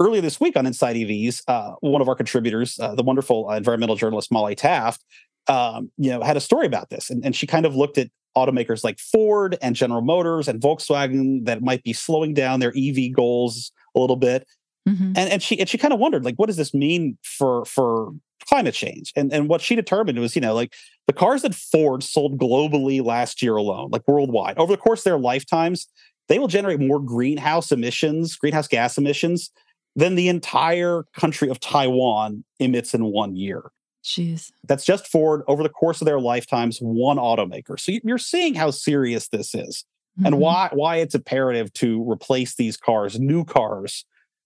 earlier 0.00 0.20
this 0.20 0.40
week 0.40 0.56
on 0.56 0.66
Inside 0.66 0.96
EVs, 0.96 1.42
uh, 1.48 1.72
one 1.80 2.02
of 2.02 2.08
our 2.08 2.14
contributors, 2.14 2.78
uh, 2.80 2.94
the 2.94 3.02
wonderful 3.02 3.48
uh, 3.48 3.56
environmental 3.56 3.96
journalist 3.96 4.32
Molly 4.32 4.54
Taft, 4.54 5.04
um, 5.48 5.90
you 5.98 6.10
know, 6.10 6.22
had 6.22 6.36
a 6.36 6.40
story 6.40 6.66
about 6.66 6.90
this, 6.90 7.10
and, 7.10 7.24
and 7.24 7.36
she 7.36 7.46
kind 7.46 7.66
of 7.66 7.76
looked 7.76 7.98
at 7.98 8.08
automakers 8.36 8.82
like 8.82 8.98
Ford 8.98 9.56
and 9.62 9.76
General 9.76 10.02
Motors 10.02 10.48
and 10.48 10.60
Volkswagen 10.60 11.44
that 11.46 11.62
might 11.62 11.82
be 11.82 11.92
slowing 11.92 12.34
down 12.34 12.60
their 12.60 12.72
EV 12.76 13.12
goals 13.14 13.72
a 13.94 14.00
little 14.00 14.16
bit. 14.16 14.46
Mm-hmm. 14.88 15.12
And 15.16 15.30
and 15.30 15.42
she 15.42 15.58
and 15.58 15.68
she 15.68 15.78
kind 15.78 15.94
of 15.94 16.00
wondered 16.00 16.24
like 16.24 16.34
what 16.36 16.46
does 16.46 16.56
this 16.56 16.74
mean 16.74 17.16
for 17.22 17.64
for 17.64 18.12
climate 18.46 18.74
change. 18.74 19.12
And 19.16 19.32
and 19.32 19.48
what 19.48 19.60
she 19.60 19.74
determined 19.74 20.18
was, 20.18 20.34
you 20.34 20.42
know, 20.42 20.54
like 20.54 20.74
the 21.06 21.12
cars 21.12 21.42
that 21.42 21.54
Ford 21.54 22.02
sold 22.02 22.38
globally 22.38 23.02
last 23.02 23.40
year 23.40 23.56
alone, 23.56 23.90
like 23.90 24.06
worldwide, 24.06 24.58
over 24.58 24.72
the 24.72 24.78
course 24.78 25.00
of 25.00 25.04
their 25.04 25.18
lifetimes, 25.18 25.86
they 26.28 26.38
will 26.38 26.48
generate 26.48 26.80
more 26.80 27.00
greenhouse 27.00 27.72
emissions, 27.72 28.36
greenhouse 28.36 28.68
gas 28.68 28.98
emissions 28.98 29.50
than 29.96 30.14
the 30.14 30.28
entire 30.28 31.04
country 31.14 31.48
of 31.48 31.60
Taiwan 31.60 32.44
emits 32.58 32.94
in 32.94 33.04
one 33.06 33.36
year. 33.36 33.70
Jeez. 34.04 34.52
That's 34.64 34.84
just 34.84 35.06
Ford 35.06 35.42
over 35.48 35.62
the 35.62 35.68
course 35.68 36.00
of 36.00 36.04
their 36.04 36.20
lifetimes, 36.20 36.78
one 36.78 37.16
automaker. 37.16 37.78
So 37.80 37.92
you're 38.04 38.18
seeing 38.18 38.54
how 38.54 38.70
serious 38.70 39.28
this 39.28 39.54
is 39.54 39.84
Mm-hmm. 40.16 40.26
and 40.26 40.38
why 40.38 40.68
why 40.72 40.98
it's 40.98 41.16
imperative 41.16 41.72
to 41.72 42.08
replace 42.08 42.54
these 42.54 42.76
cars, 42.76 43.18
new 43.18 43.44
cars, 43.44 44.04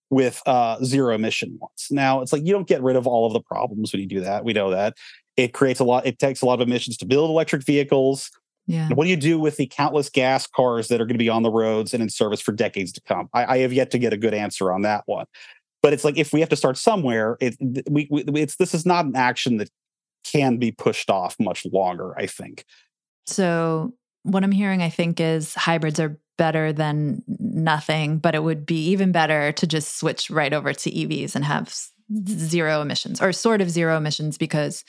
with 0.09 0.41
uh, 0.47 0.83
zero 0.83 1.13
emission 1.13 1.57
ones. 1.61 1.87
Now 1.91 2.21
it's 2.21 2.33
like 2.33 2.43
you 2.43 2.51
don't 2.51 2.67
get 2.67 2.81
rid 2.81 2.95
of 2.95 3.05
all 3.05 3.27
of 3.27 3.33
the 3.33 3.41
problems 3.41 3.93
when 3.93 4.01
you 4.01 4.07
do 4.07 4.21
that. 4.21 4.43
We 4.43 4.53
know 4.53 4.71
that 4.71 4.95
it 5.37 5.53
creates 5.53 5.79
a 5.79 5.83
lot. 5.83 6.07
It 6.07 6.17
takes 6.17 6.41
a 6.41 6.47
lot 6.47 6.59
of 6.59 6.67
emissions 6.67 6.97
to 6.97 7.05
build 7.05 7.29
electric 7.29 7.63
vehicles. 7.63 8.31
Yeah. 8.69 8.89
What 8.89 9.05
do 9.05 9.09
you 9.09 9.17
do 9.17 9.39
with 9.39 9.57
the 9.57 9.65
countless 9.65 10.09
gas 10.09 10.45
cars 10.45 10.89
that 10.89 11.01
are 11.01 11.05
going 11.05 11.15
to 11.15 11.23
be 11.23 11.27
on 11.27 11.41
the 11.41 11.49
roads 11.49 11.91
and 11.91 12.03
in 12.03 12.09
service 12.09 12.39
for 12.39 12.51
decades 12.51 12.91
to 12.93 13.01
come? 13.01 13.27
I, 13.33 13.55
I 13.55 13.57
have 13.59 13.73
yet 13.73 13.89
to 13.91 13.97
get 13.97 14.13
a 14.13 14.17
good 14.17 14.35
answer 14.35 14.71
on 14.71 14.83
that 14.83 15.01
one. 15.07 15.25
But 15.81 15.93
it's 15.93 16.03
like 16.03 16.19
if 16.19 16.31
we 16.31 16.39
have 16.41 16.49
to 16.49 16.55
start 16.55 16.77
somewhere, 16.77 17.35
it 17.41 17.55
we, 17.89 18.07
we 18.11 18.23
it's 18.39 18.57
this 18.57 18.75
is 18.75 18.85
not 18.85 19.05
an 19.05 19.15
action 19.15 19.57
that 19.57 19.71
can 20.23 20.57
be 20.57 20.71
pushed 20.71 21.09
off 21.09 21.35
much 21.39 21.65
longer. 21.73 22.15
I 22.15 22.27
think. 22.27 22.63
So 23.25 23.93
what 24.21 24.43
I'm 24.43 24.51
hearing, 24.51 24.83
I 24.83 24.89
think, 24.89 25.19
is 25.19 25.55
hybrids 25.55 25.99
are 25.99 26.19
better 26.37 26.71
than 26.71 27.23
nothing, 27.39 28.19
but 28.19 28.35
it 28.35 28.43
would 28.43 28.67
be 28.67 28.89
even 28.89 29.11
better 29.11 29.51
to 29.53 29.65
just 29.65 29.97
switch 29.97 30.29
right 30.29 30.53
over 30.53 30.73
to 30.73 30.91
EVs 30.91 31.35
and 31.35 31.43
have 31.43 31.75
zero 32.27 32.81
emissions 32.81 33.19
or 33.19 33.33
sort 33.33 33.61
of 33.61 33.71
zero 33.71 33.97
emissions 33.97 34.37
because 34.37 34.83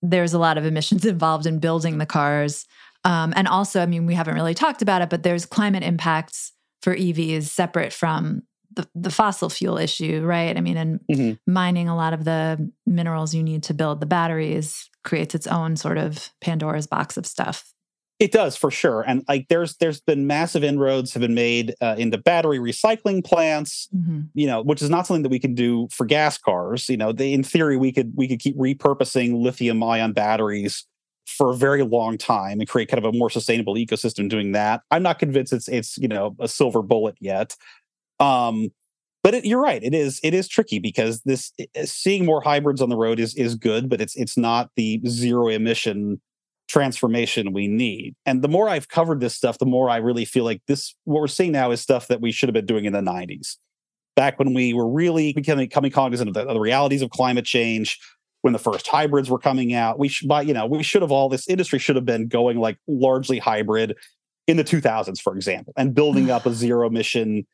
there's 0.00 0.32
a 0.32 0.38
lot 0.38 0.56
of 0.56 0.64
emissions 0.64 1.04
involved 1.04 1.44
in 1.44 1.58
building 1.58 1.98
the 1.98 2.06
cars. 2.06 2.64
Um, 3.04 3.32
and 3.36 3.48
also, 3.48 3.80
I 3.82 3.86
mean, 3.86 4.06
we 4.06 4.14
haven't 4.14 4.34
really 4.34 4.54
talked 4.54 4.82
about 4.82 5.02
it, 5.02 5.10
but 5.10 5.22
there's 5.22 5.44
climate 5.46 5.82
impacts 5.82 6.52
for 6.82 6.94
EVs 6.94 7.44
separate 7.44 7.92
from 7.92 8.42
the, 8.74 8.88
the 8.94 9.10
fossil 9.10 9.50
fuel 9.50 9.76
issue, 9.76 10.22
right? 10.24 10.56
I 10.56 10.60
mean, 10.60 10.76
and 10.76 11.00
Mhm. 11.10 11.38
mining 11.46 11.88
a 11.88 11.96
lot 11.96 12.14
of 12.14 12.24
the 12.24 12.70
minerals 12.86 13.34
you 13.34 13.42
need 13.42 13.62
to 13.64 13.74
build 13.74 14.00
the 14.00 14.06
batteries 14.06 14.88
creates 15.04 15.34
its 15.34 15.46
own 15.46 15.76
sort 15.76 15.98
of 15.98 16.30
Pandora's 16.40 16.86
box 16.86 17.16
of 17.16 17.26
stuff. 17.26 17.72
It 18.18 18.30
does 18.30 18.56
for 18.56 18.70
sure, 18.70 19.02
and 19.02 19.24
like 19.28 19.48
there's 19.48 19.76
there's 19.78 20.00
been 20.00 20.28
massive 20.28 20.62
inroads 20.62 21.12
have 21.12 21.22
been 21.22 21.34
made 21.34 21.74
uh, 21.80 21.96
into 21.98 22.18
battery 22.18 22.58
recycling 22.60 23.24
plants. 23.24 23.88
Mhm. 23.94 24.28
You 24.34 24.46
know, 24.46 24.62
which 24.62 24.80
is 24.80 24.88
not 24.90 25.06
something 25.08 25.24
that 25.24 25.28
we 25.30 25.40
can 25.40 25.54
do 25.56 25.88
for 25.90 26.06
gas 26.06 26.38
cars. 26.38 26.88
You 26.88 26.96
know, 26.96 27.10
they, 27.12 27.32
in 27.32 27.42
theory, 27.42 27.76
we 27.76 27.90
could 27.90 28.12
we 28.14 28.28
could 28.28 28.38
keep 28.38 28.56
repurposing 28.56 29.42
lithium 29.42 29.82
ion 29.82 30.12
batteries 30.12 30.86
for 31.32 31.50
a 31.50 31.56
very 31.56 31.82
long 31.82 32.18
time 32.18 32.60
and 32.60 32.68
create 32.68 32.88
kind 32.88 33.04
of 33.04 33.14
a 33.14 33.16
more 33.16 33.30
sustainable 33.30 33.74
ecosystem 33.74 34.28
doing 34.28 34.52
that. 34.52 34.82
I'm 34.90 35.02
not 35.02 35.18
convinced 35.18 35.52
it's 35.52 35.68
it's 35.68 35.98
you 35.98 36.08
know 36.08 36.36
a 36.40 36.48
silver 36.48 36.82
bullet 36.82 37.16
yet. 37.20 37.56
Um, 38.20 38.70
but 39.22 39.34
it, 39.34 39.44
you're 39.44 39.62
right. 39.62 39.82
It 39.82 39.94
is 39.94 40.20
it 40.22 40.34
is 40.34 40.48
tricky 40.48 40.78
because 40.78 41.22
this 41.22 41.52
seeing 41.84 42.24
more 42.24 42.40
hybrids 42.40 42.82
on 42.82 42.88
the 42.88 42.96
road 42.96 43.20
is 43.20 43.34
is 43.34 43.54
good, 43.54 43.88
but 43.88 44.00
it's 44.00 44.16
it's 44.16 44.36
not 44.36 44.70
the 44.76 45.00
zero 45.06 45.48
emission 45.48 46.20
transformation 46.68 47.52
we 47.52 47.68
need. 47.68 48.14
And 48.24 48.42
the 48.42 48.48
more 48.48 48.68
I've 48.68 48.88
covered 48.88 49.20
this 49.20 49.34
stuff, 49.34 49.58
the 49.58 49.66
more 49.66 49.90
I 49.90 49.98
really 49.98 50.24
feel 50.24 50.44
like 50.44 50.62
this 50.66 50.94
what 51.04 51.20
we're 51.20 51.28
seeing 51.28 51.52
now 51.52 51.70
is 51.70 51.80
stuff 51.80 52.08
that 52.08 52.20
we 52.20 52.32
should 52.32 52.48
have 52.48 52.54
been 52.54 52.66
doing 52.66 52.84
in 52.84 52.92
the 52.92 53.00
90s. 53.00 53.56
Back 54.16 54.38
when 54.38 54.54
we 54.54 54.72
were 54.74 54.88
really 54.88 55.32
becoming, 55.32 55.66
becoming 55.66 55.90
cognizant 55.90 56.28
of 56.28 56.34
the, 56.34 56.42
of 56.42 56.54
the 56.54 56.60
realities 56.60 57.02
of 57.02 57.10
climate 57.10 57.44
change, 57.44 57.98
when 58.42 58.52
the 58.52 58.58
first 58.58 58.86
hybrids 58.86 59.30
were 59.30 59.38
coming 59.38 59.72
out, 59.72 59.98
we 59.98 60.08
should 60.08 60.28
buy, 60.28 60.42
you 60.42 60.52
know, 60.52 60.66
we 60.66 60.82
should 60.82 61.02
have 61.02 61.12
all 61.12 61.28
this 61.28 61.48
industry 61.48 61.78
should 61.78 61.96
have 61.96 62.04
been 62.04 62.28
going 62.28 62.58
like 62.58 62.76
largely 62.86 63.38
hybrid 63.38 63.96
in 64.46 64.56
the 64.56 64.64
2000s, 64.64 65.20
for 65.20 65.34
example, 65.34 65.72
and 65.76 65.94
building 65.94 66.30
up 66.30 66.44
a 66.44 66.52
zero 66.52 66.86
emission 66.86 67.46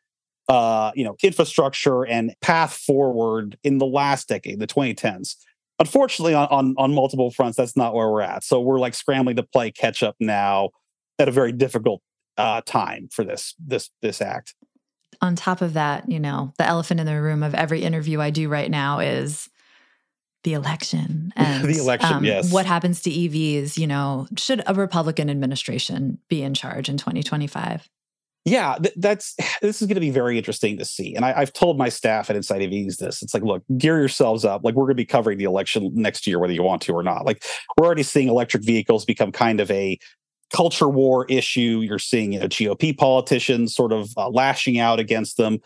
uh, 0.49 0.93
you 0.95 1.05
know, 1.05 1.15
infrastructure 1.23 2.07
and 2.07 2.35
path 2.41 2.73
forward 2.73 3.59
in 3.63 3.79
the 3.79 3.87
last 3.87 4.29
decade, 4.29 4.59
the 4.59 4.67
2010s. 4.67 5.37
Unfortunately, 5.79 6.35
on, 6.35 6.49
on 6.49 6.75
on 6.77 6.95
multiple 6.95 7.31
fronts, 7.31 7.57
that's 7.57 7.77
not 7.77 7.95
where 7.95 8.11
we're 8.11 8.23
at. 8.23 8.43
So 8.43 8.61
we're 8.61 8.81
like 8.81 8.95
scrambling 8.95 9.37
to 9.37 9.43
play 9.43 9.71
catch 9.71 10.03
up 10.03 10.17
now 10.19 10.71
at 11.19 11.29
a 11.29 11.31
very 11.31 11.53
difficult 11.53 12.03
uh, 12.37 12.63
time 12.63 13.09
for 13.13 13.25
this 13.25 13.55
this 13.65 13.91
this 14.03 14.21
act. 14.21 14.55
On 15.21 15.37
top 15.37 15.61
of 15.61 15.75
that, 15.75 16.11
you 16.11 16.19
know, 16.19 16.53
the 16.59 16.67
elephant 16.67 16.99
in 16.99 17.07
the 17.07 17.21
room 17.21 17.43
of 17.43 17.55
every 17.55 17.83
interview 17.83 18.21
I 18.21 18.31
do 18.31 18.49
right 18.49 18.71
now 18.71 18.99
is 19.01 19.49
the 20.49 20.55
election 20.55 21.33
and 21.37 21.65
The 21.65 21.79
election, 21.79 22.25
yes. 22.25 22.51
what 22.51 22.65
happens 22.65 23.03
to 23.03 23.11
EVs, 23.11 23.77
you 23.77 23.87
know, 23.87 24.27
should 24.37 24.63
a 24.67 24.75
Republican 24.75 25.29
administration 25.29 26.19
be 26.29 26.43
in 26.43 26.55
charge 26.55 26.89
in 26.89 26.97
2025? 26.97 27.87
Yeah, 28.47 28.77
th- 28.83 28.95
that's 28.97 29.37
this 29.63 29.83
is 29.83 29.89
going 29.89 29.97
to 29.97 30.01
be 30.01 30.11
very 30.11 30.39
interesting 30.39 30.79
to 30.79 30.85
see. 30.85 31.15
And 31.15 31.25
I, 31.25 31.35
I've 31.37 31.53
told 31.53 31.77
my 31.77 31.91
staff 31.91 32.31
at 32.31 32.37
Inside 32.37 32.63
EVs 32.63 32.97
this. 32.97 33.23
It's 33.23 33.35
like, 33.35 33.43
look, 33.43 33.63
gear 33.77 33.99
yourselves 33.99 34.45
up. 34.45 34.65
Like 34.65 34.75
we're 34.75 34.85
going 34.85 34.97
to 34.97 35.03
be 35.03 35.05
covering 35.05 35.37
the 35.37 35.45
election 35.45 35.91
next 35.95 36.27
year, 36.27 36.39
whether 36.39 36.53
you 36.55 36.63
want 36.63 36.81
to 36.83 36.95
or 36.95 37.03
not. 37.03 37.27
Like 37.27 37.45
we're 37.77 37.85
already 37.85 38.03
seeing 38.03 38.29
electric 38.29 38.65
vehicles 38.65 39.05
become 39.05 39.33
kind 39.33 39.61
of 39.61 39.71
a 39.71 39.99
culture 40.51 40.89
war 40.89 41.27
issue. 41.29 41.83
You're 41.83 41.99
seeing, 41.99 42.33
you 42.33 42.41
know, 42.41 42.47
GOP 42.47 42.97
politicians 42.97 43.75
sort 43.75 43.93
of 43.93 44.09
uh, 44.17 44.31
lashing 44.31 44.79
out 44.79 44.99
against 44.99 45.37
them. 45.37 45.59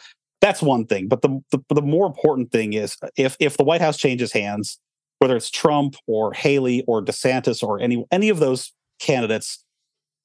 That's 0.42 0.61
one 0.61 0.87
thing. 0.87 1.09
But 1.09 1.22
the, 1.22 1.40
the 1.52 1.61
the 1.70 1.83
more 1.83 2.05
important 2.05 2.50
thing 2.50 2.74
is 2.74 2.96
if 3.16 3.37
if 3.38 3.57
the 3.57 3.64
White 3.64 3.81
House 3.81 3.96
changes 3.96 4.33
hands, 4.33 4.78
whether 5.20 5.37
it's 5.37 5.50
Trump 5.50 5.94
or 6.09 6.35
Haley 6.35 6.85
or 6.88 7.02
DeSantis 7.02 7.62
or 7.62 7.81
any 7.81 8.05
any 8.11 8.28
of 8.28 8.40
those 8.40 8.72
candidates, 8.98 9.64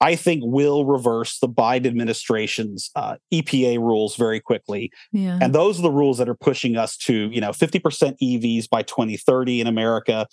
I 0.01 0.15
think 0.15 0.41
will 0.43 0.85
reverse 0.85 1.39
the 1.39 1.47
Biden 1.47 1.85
administration's 1.85 2.89
uh, 2.95 3.17
EPA 3.31 3.77
rules 3.77 4.15
very 4.15 4.39
quickly. 4.39 4.91
Yeah. 5.11 5.37
And 5.39 5.53
those 5.53 5.79
are 5.79 5.83
the 5.83 5.91
rules 5.91 6.17
that 6.17 6.27
are 6.27 6.35
pushing 6.35 6.77
us 6.77 6.97
to, 6.97 7.29
you 7.31 7.39
know, 7.39 7.49
50% 7.49 7.81
EVs 8.21 8.69
by 8.69 8.81
2030 8.83 9.61
in 9.61 9.67
America. 9.67 10.27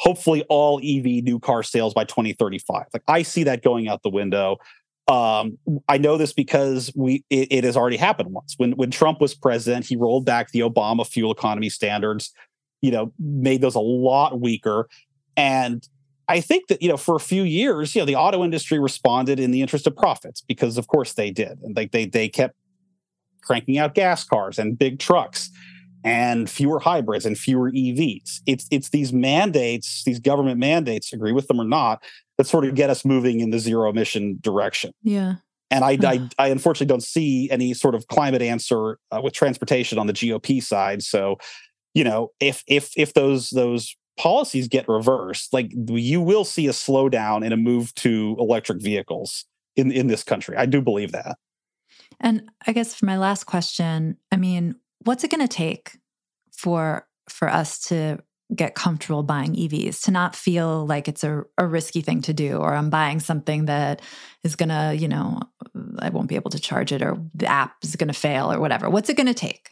Hopefully, 0.00 0.44
all 0.48 0.78
EV 0.78 1.22
new 1.22 1.38
car 1.38 1.62
sales 1.62 1.94
by 1.94 2.04
2035. 2.04 2.86
Like 2.92 3.02
I 3.06 3.22
see 3.22 3.44
that 3.44 3.62
going 3.62 3.86
out 3.86 4.02
the 4.02 4.10
window. 4.10 4.56
Um, 5.10 5.58
I 5.88 5.98
know 5.98 6.16
this 6.16 6.32
because 6.32 6.92
we 6.94 7.24
it, 7.30 7.48
it 7.50 7.64
has 7.64 7.76
already 7.76 7.96
happened 7.96 8.32
once. 8.32 8.54
When 8.58 8.72
when 8.72 8.92
Trump 8.92 9.20
was 9.20 9.34
president, 9.34 9.86
he 9.86 9.96
rolled 9.96 10.24
back 10.24 10.52
the 10.52 10.60
Obama 10.60 11.04
fuel 11.04 11.32
economy 11.32 11.68
standards. 11.68 12.32
You 12.80 12.92
know, 12.92 13.12
made 13.18 13.60
those 13.60 13.74
a 13.74 13.80
lot 13.80 14.40
weaker. 14.40 14.88
And 15.36 15.86
I 16.28 16.40
think 16.40 16.68
that 16.68 16.80
you 16.80 16.88
know 16.88 16.96
for 16.96 17.16
a 17.16 17.20
few 17.20 17.42
years, 17.42 17.92
you 17.94 18.00
know, 18.02 18.06
the 18.06 18.14
auto 18.14 18.44
industry 18.44 18.78
responded 18.78 19.40
in 19.40 19.50
the 19.50 19.62
interest 19.62 19.88
of 19.88 19.96
profits 19.96 20.42
because, 20.42 20.78
of 20.78 20.86
course, 20.86 21.14
they 21.14 21.32
did, 21.32 21.58
and 21.64 21.74
they 21.74 21.86
they 21.86 22.06
they 22.06 22.28
kept 22.28 22.54
cranking 23.42 23.78
out 23.78 23.94
gas 23.94 24.22
cars 24.22 24.60
and 24.60 24.78
big 24.78 25.00
trucks 25.00 25.50
and 26.04 26.48
fewer 26.48 26.78
hybrids 26.78 27.26
and 27.26 27.36
fewer 27.36 27.72
EVs. 27.72 28.42
It's 28.46 28.68
it's 28.70 28.90
these 28.90 29.12
mandates, 29.12 30.04
these 30.04 30.20
government 30.20 30.60
mandates, 30.60 31.12
agree 31.12 31.32
with 31.32 31.48
them 31.48 31.60
or 31.60 31.64
not, 31.64 32.02
that 32.40 32.46
sort 32.46 32.64
of 32.64 32.74
get 32.74 32.88
us 32.88 33.04
moving 33.04 33.40
in 33.40 33.50
the 33.50 33.58
zero 33.58 33.90
emission 33.90 34.38
direction. 34.40 34.92
yeah. 35.02 35.34
And 35.72 35.84
I, 35.84 35.98
I, 36.02 36.28
I 36.38 36.48
unfortunately 36.48 36.86
don't 36.86 37.02
see 37.02 37.48
any 37.50 37.74
sort 37.74 37.94
of 37.94 38.08
climate 38.08 38.40
answer 38.42 38.98
uh, 39.12 39.20
with 39.22 39.34
transportation 39.34 39.98
on 39.98 40.08
the 40.08 40.12
GOP 40.12 40.60
side. 40.60 41.00
So, 41.02 41.36
you 41.94 42.02
know, 42.02 42.30
if 42.40 42.64
if 42.66 42.90
if 42.96 43.14
those 43.14 43.50
those 43.50 43.94
policies 44.16 44.66
get 44.66 44.88
reversed, 44.88 45.52
like 45.52 45.70
you 45.86 46.20
will 46.22 46.44
see 46.44 46.66
a 46.66 46.72
slowdown 46.72 47.44
and 47.44 47.54
a 47.54 47.56
move 47.56 47.94
to 47.96 48.34
electric 48.40 48.82
vehicles 48.82 49.44
in 49.76 49.92
in 49.92 50.08
this 50.08 50.24
country. 50.24 50.56
I 50.56 50.66
do 50.66 50.80
believe 50.80 51.12
that. 51.12 51.36
And 52.18 52.50
I 52.66 52.72
guess 52.72 52.94
for 52.94 53.06
my 53.06 53.18
last 53.18 53.44
question, 53.44 54.16
I 54.32 54.36
mean, 54.36 54.74
what's 55.04 55.22
it 55.22 55.30
going 55.30 55.46
to 55.46 55.56
take 55.56 55.98
for 56.52 57.06
for 57.28 57.48
us 57.48 57.78
to 57.84 58.18
get 58.54 58.74
comfortable 58.74 59.22
buying 59.22 59.54
EVs, 59.54 60.02
to 60.04 60.10
not 60.10 60.34
feel 60.34 60.86
like 60.86 61.08
it's 61.08 61.22
a, 61.24 61.44
a 61.58 61.66
risky 61.66 62.00
thing 62.00 62.20
to 62.22 62.32
do, 62.32 62.56
or 62.56 62.74
I'm 62.74 62.90
buying 62.90 63.20
something 63.20 63.66
that 63.66 64.02
is 64.42 64.56
going 64.56 64.70
to, 64.70 64.94
you 64.96 65.08
know, 65.08 65.40
I 65.98 66.08
won't 66.10 66.28
be 66.28 66.34
able 66.34 66.50
to 66.50 66.58
charge 66.58 66.92
it, 66.92 67.02
or 67.02 67.16
the 67.34 67.46
app 67.46 67.76
is 67.82 67.96
going 67.96 68.08
to 68.08 68.14
fail, 68.14 68.52
or 68.52 68.58
whatever. 68.60 68.90
What's 68.90 69.08
it 69.08 69.16
going 69.16 69.26
to 69.26 69.34
take? 69.34 69.70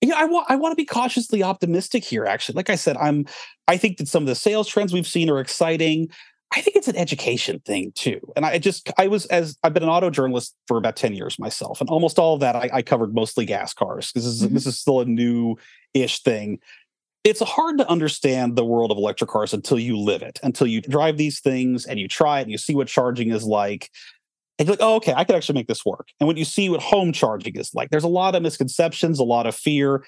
Yeah, 0.00 0.16
I 0.16 0.24
want 0.26 0.46
I 0.50 0.56
want 0.56 0.72
to 0.72 0.76
be 0.76 0.84
cautiously 0.84 1.42
optimistic 1.42 2.04
here. 2.04 2.26
Actually, 2.26 2.56
like 2.56 2.68
I 2.70 2.74
said, 2.74 2.96
I'm 2.98 3.26
I 3.68 3.76
think 3.78 3.96
that 3.98 4.08
some 4.08 4.22
of 4.22 4.26
the 4.26 4.34
sales 4.34 4.68
trends 4.68 4.92
we've 4.92 5.06
seen 5.06 5.30
are 5.30 5.40
exciting. 5.40 6.08
I 6.54 6.60
think 6.60 6.76
it's 6.76 6.88
an 6.88 6.96
education 6.96 7.60
thing 7.60 7.90
too. 7.94 8.20
And 8.36 8.44
I 8.44 8.58
just 8.58 8.92
I 8.98 9.08
was 9.08 9.24
as 9.26 9.56
I've 9.64 9.72
been 9.72 9.82
an 9.82 9.88
auto 9.88 10.10
journalist 10.10 10.54
for 10.68 10.76
about 10.76 10.96
10 10.96 11.14
years 11.14 11.38
myself. 11.38 11.80
And 11.80 11.88
almost 11.88 12.18
all 12.18 12.34
of 12.34 12.40
that 12.40 12.54
I, 12.54 12.68
I 12.72 12.82
covered 12.82 13.14
mostly 13.14 13.46
gas 13.46 13.72
cars. 13.72 14.12
This 14.12 14.26
is 14.26 14.42
Mhm. 14.42 14.52
this 14.52 14.66
is 14.66 14.78
still 14.78 15.00
a 15.00 15.04
new-ish 15.06 16.22
thing. 16.22 16.58
It's 17.24 17.40
hard 17.40 17.78
to 17.78 17.88
understand 17.88 18.54
the 18.54 18.64
world 18.64 18.90
of 18.90 18.98
electric 18.98 19.30
cars 19.30 19.54
until 19.54 19.78
you 19.78 19.98
live 19.98 20.22
it, 20.22 20.38
until 20.42 20.66
you 20.66 20.82
drive 20.82 21.16
these 21.16 21.40
things 21.40 21.86
and 21.86 21.98
you 21.98 22.06
try 22.06 22.40
it 22.40 22.42
and 22.42 22.50
you 22.50 22.58
see 22.58 22.74
what 22.74 22.86
charging 22.86 23.30
is 23.30 23.44
like. 23.44 23.90
And 24.58 24.68
you're 24.68 24.74
like, 24.74 24.82
oh, 24.82 24.96
okay, 24.96 25.14
I 25.16 25.24
could 25.24 25.34
actually 25.34 25.54
make 25.54 25.66
this 25.66 25.84
work. 25.84 26.08
And 26.20 26.28
when 26.28 26.36
you 26.36 26.44
see 26.44 26.68
what 26.68 26.82
home 26.82 27.12
charging 27.12 27.56
is 27.56 27.72
like, 27.74 27.90
there's 27.90 28.04
a 28.04 28.08
lot 28.08 28.34
of 28.34 28.42
misconceptions, 28.42 29.18
a 29.18 29.24
lot 29.24 29.46
of 29.46 29.56
fear. 29.56 30.04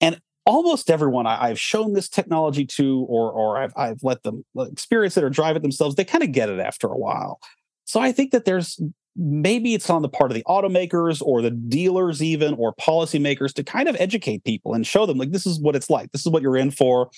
And 0.00 0.20
almost 0.46 0.88
everyone 0.88 1.26
I, 1.26 1.48
have 1.48 1.58
shown 1.58 1.92
this 1.92 2.08
technology 2.08 2.64
to, 2.64 3.04
or 3.08 3.30
or 3.32 3.58
I've 3.58 3.72
I've 3.76 4.02
let 4.02 4.22
them 4.22 4.44
uh, 4.56 4.62
experience 4.62 5.16
it 5.16 5.24
or 5.24 5.30
drive 5.30 5.56
it 5.56 5.62
themselves, 5.62 5.96
they 5.96 6.04
kind 6.04 6.24
of 6.24 6.32
get 6.32 6.48
it 6.48 6.60
after 6.60 6.86
a 6.86 6.96
while. 6.96 7.40
So 7.84 8.00
I 8.00 8.12
think 8.12 8.30
that 8.30 8.44
there's 8.44 8.80
maybe 9.16 9.74
it's 9.74 9.88
on 9.88 10.02
the 10.02 10.08
part 10.08 10.30
of 10.30 10.34
the 10.34 10.44
automakers 10.44 11.22
or 11.22 11.40
the 11.40 11.50
dealers 11.50 12.22
even 12.22 12.54
or 12.54 12.74
policymakers 12.74 13.52
to 13.54 13.64
kind 13.64 13.88
of 13.88 13.96
educate 13.98 14.44
people 14.44 14.74
and 14.74 14.86
show 14.86 15.06
them 15.06 15.18
like 15.18 15.30
this 15.30 15.46
is 15.46 15.58
what 15.60 15.74
it's 15.74 15.88
like. 15.88 16.12
This 16.12 16.26
is 16.26 16.32
what 16.32 16.42
you're 16.42 16.56
in 16.56 16.70
for. 16.70 17.10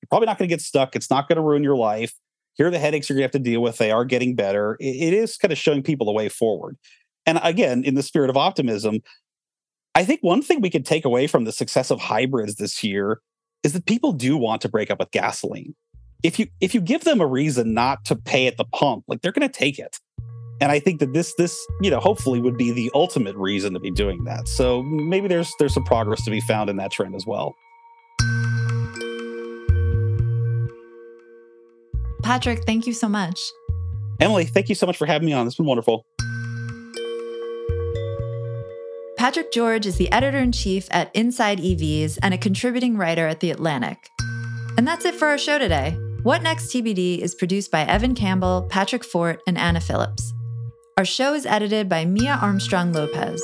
You're 0.00 0.08
probably 0.08 0.26
not 0.26 0.38
going 0.38 0.48
to 0.48 0.52
get 0.52 0.60
stuck. 0.60 0.94
It's 0.94 1.10
not 1.10 1.28
going 1.28 1.36
to 1.36 1.42
ruin 1.42 1.62
your 1.62 1.76
life. 1.76 2.12
Here 2.54 2.66
are 2.66 2.70
the 2.70 2.78
headaches 2.78 3.08
you're 3.08 3.16
going 3.16 3.22
to 3.22 3.36
have 3.36 3.42
to 3.42 3.50
deal 3.50 3.62
with. 3.62 3.78
They 3.78 3.90
are 3.90 4.04
getting 4.04 4.34
better. 4.34 4.76
it, 4.78 5.12
is 5.12 5.36
kind 5.36 5.52
of 5.52 5.58
showing 5.58 5.82
people 5.82 6.06
the 6.06 6.12
way 6.12 6.28
forward. 6.28 6.76
And 7.24 7.40
again, 7.42 7.84
in 7.84 7.94
the 7.94 8.02
spirit 8.02 8.30
of 8.30 8.36
optimism, 8.36 9.00
I 9.94 10.04
think 10.04 10.20
one 10.22 10.42
thing 10.42 10.60
we 10.60 10.70
could 10.70 10.86
take 10.86 11.04
away 11.04 11.26
from 11.26 11.44
the 11.44 11.52
success 11.52 11.90
of 11.90 12.00
hybrids 12.00 12.56
this 12.56 12.82
year 12.82 13.20
is 13.62 13.72
that 13.72 13.86
people 13.86 14.12
do 14.12 14.36
want 14.36 14.62
to 14.62 14.68
break 14.68 14.90
up 14.90 14.98
with 14.98 15.10
gasoline. 15.10 15.74
If 16.22 16.38
you 16.38 16.46
if 16.60 16.74
you 16.74 16.80
give 16.80 17.04
them 17.04 17.20
a 17.20 17.26
reason 17.26 17.74
not 17.74 18.04
to 18.06 18.16
pay 18.16 18.46
at 18.46 18.56
the 18.56 18.64
pump, 18.64 19.04
like 19.08 19.22
they're 19.22 19.32
going 19.32 19.48
to 19.48 19.52
take 19.52 19.78
it. 19.78 19.98
And 20.60 20.70
I 20.70 20.78
think 20.78 21.00
that 21.00 21.12
this 21.12 21.34
this 21.34 21.66
you 21.80 21.90
know 21.90 22.00
hopefully 22.00 22.40
would 22.40 22.56
be 22.56 22.70
the 22.70 22.90
ultimate 22.94 23.36
reason 23.36 23.72
to 23.74 23.80
be 23.80 23.90
doing 23.90 24.24
that. 24.24 24.48
So 24.48 24.82
maybe 24.82 25.28
there's 25.28 25.52
there's 25.58 25.74
some 25.74 25.84
progress 25.84 26.24
to 26.24 26.30
be 26.30 26.40
found 26.40 26.70
in 26.70 26.76
that 26.76 26.90
trend 26.92 27.14
as 27.14 27.26
well. 27.26 27.56
Patrick, 32.22 32.64
thank 32.64 32.86
you 32.86 32.92
so 32.92 33.08
much. 33.08 33.40
Emily, 34.20 34.44
thank 34.44 34.68
you 34.68 34.76
so 34.76 34.86
much 34.86 34.96
for 34.96 35.06
having 35.06 35.26
me 35.26 35.32
on. 35.32 35.46
It's 35.46 35.56
been 35.56 35.66
wonderful. 35.66 36.06
Patrick 39.16 39.52
George 39.52 39.86
is 39.86 39.96
the 39.96 40.10
editor 40.10 40.38
in 40.38 40.52
chief 40.52 40.88
at 40.90 41.14
Inside 41.14 41.58
EVs 41.58 42.18
and 42.22 42.34
a 42.34 42.38
contributing 42.38 42.96
writer 42.96 43.26
at 43.26 43.40
The 43.40 43.50
Atlantic. 43.50 44.08
And 44.76 44.86
that's 44.86 45.04
it 45.04 45.14
for 45.14 45.28
our 45.28 45.38
show 45.38 45.58
today. 45.58 45.96
What 46.22 46.42
Next 46.42 46.66
TBD 46.68 47.18
is 47.18 47.34
produced 47.34 47.70
by 47.70 47.82
Evan 47.82 48.14
Campbell, 48.14 48.66
Patrick 48.68 49.04
Fort, 49.04 49.40
and 49.46 49.58
Anna 49.58 49.80
Phillips. 49.80 50.32
Our 50.98 51.06
show 51.06 51.32
is 51.32 51.46
edited 51.46 51.88
by 51.88 52.04
Mia 52.04 52.38
Armstrong 52.42 52.92
Lopez. 52.92 53.42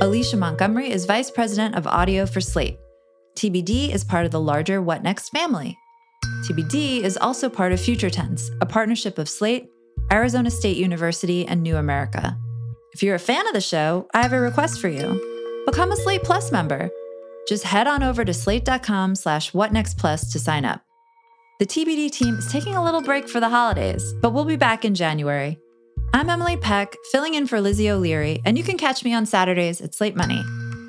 Alicia 0.00 0.38
Montgomery 0.38 0.90
is 0.90 1.04
vice 1.04 1.30
president 1.30 1.74
of 1.74 1.86
audio 1.86 2.24
for 2.24 2.40
Slate. 2.40 2.78
TBD 3.36 3.92
is 3.92 4.02
part 4.02 4.24
of 4.24 4.32
the 4.32 4.40
larger 4.40 4.80
What 4.80 5.02
Next 5.02 5.28
family. 5.28 5.76
TBD 6.48 7.02
is 7.02 7.18
also 7.18 7.50
part 7.50 7.72
of 7.72 7.80
Future 7.82 8.08
Tense, 8.08 8.50
a 8.62 8.66
partnership 8.66 9.18
of 9.18 9.28
Slate, 9.28 9.68
Arizona 10.10 10.50
State 10.50 10.78
University, 10.78 11.46
and 11.46 11.62
New 11.62 11.76
America. 11.76 12.38
If 12.94 13.02
you're 13.02 13.14
a 13.14 13.18
fan 13.18 13.46
of 13.46 13.52
the 13.52 13.60
show, 13.60 14.08
I 14.14 14.22
have 14.22 14.32
a 14.32 14.40
request 14.40 14.80
for 14.80 14.88
you. 14.88 15.62
Become 15.66 15.92
a 15.92 15.96
Slate 15.96 16.22
Plus 16.22 16.50
member. 16.50 16.88
Just 17.46 17.64
head 17.64 17.86
on 17.86 18.02
over 18.02 18.24
to 18.24 18.32
slate.com 18.32 19.16
slash 19.16 19.52
whatnextplus 19.52 20.32
to 20.32 20.38
sign 20.38 20.64
up. 20.64 20.80
The 21.58 21.66
TBD 21.66 22.10
team 22.10 22.36
is 22.36 22.50
taking 22.50 22.74
a 22.74 22.82
little 22.82 23.02
break 23.02 23.28
for 23.28 23.38
the 23.38 23.50
holidays, 23.50 24.14
but 24.22 24.30
we'll 24.30 24.46
be 24.46 24.56
back 24.56 24.86
in 24.86 24.94
January. 24.94 25.58
I'm 26.16 26.30
Emily 26.30 26.56
Peck, 26.56 26.96
filling 27.12 27.34
in 27.34 27.46
for 27.46 27.60
Lizzie 27.60 27.90
O'Leary, 27.90 28.40
and 28.46 28.56
you 28.56 28.64
can 28.64 28.78
catch 28.78 29.04
me 29.04 29.12
on 29.12 29.26
Saturdays 29.26 29.82
at 29.82 29.94
Slate 29.94 30.16
Money. 30.16 30.42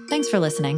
Thanks 0.10 0.30
for 0.30 0.40
listening. 0.40 0.78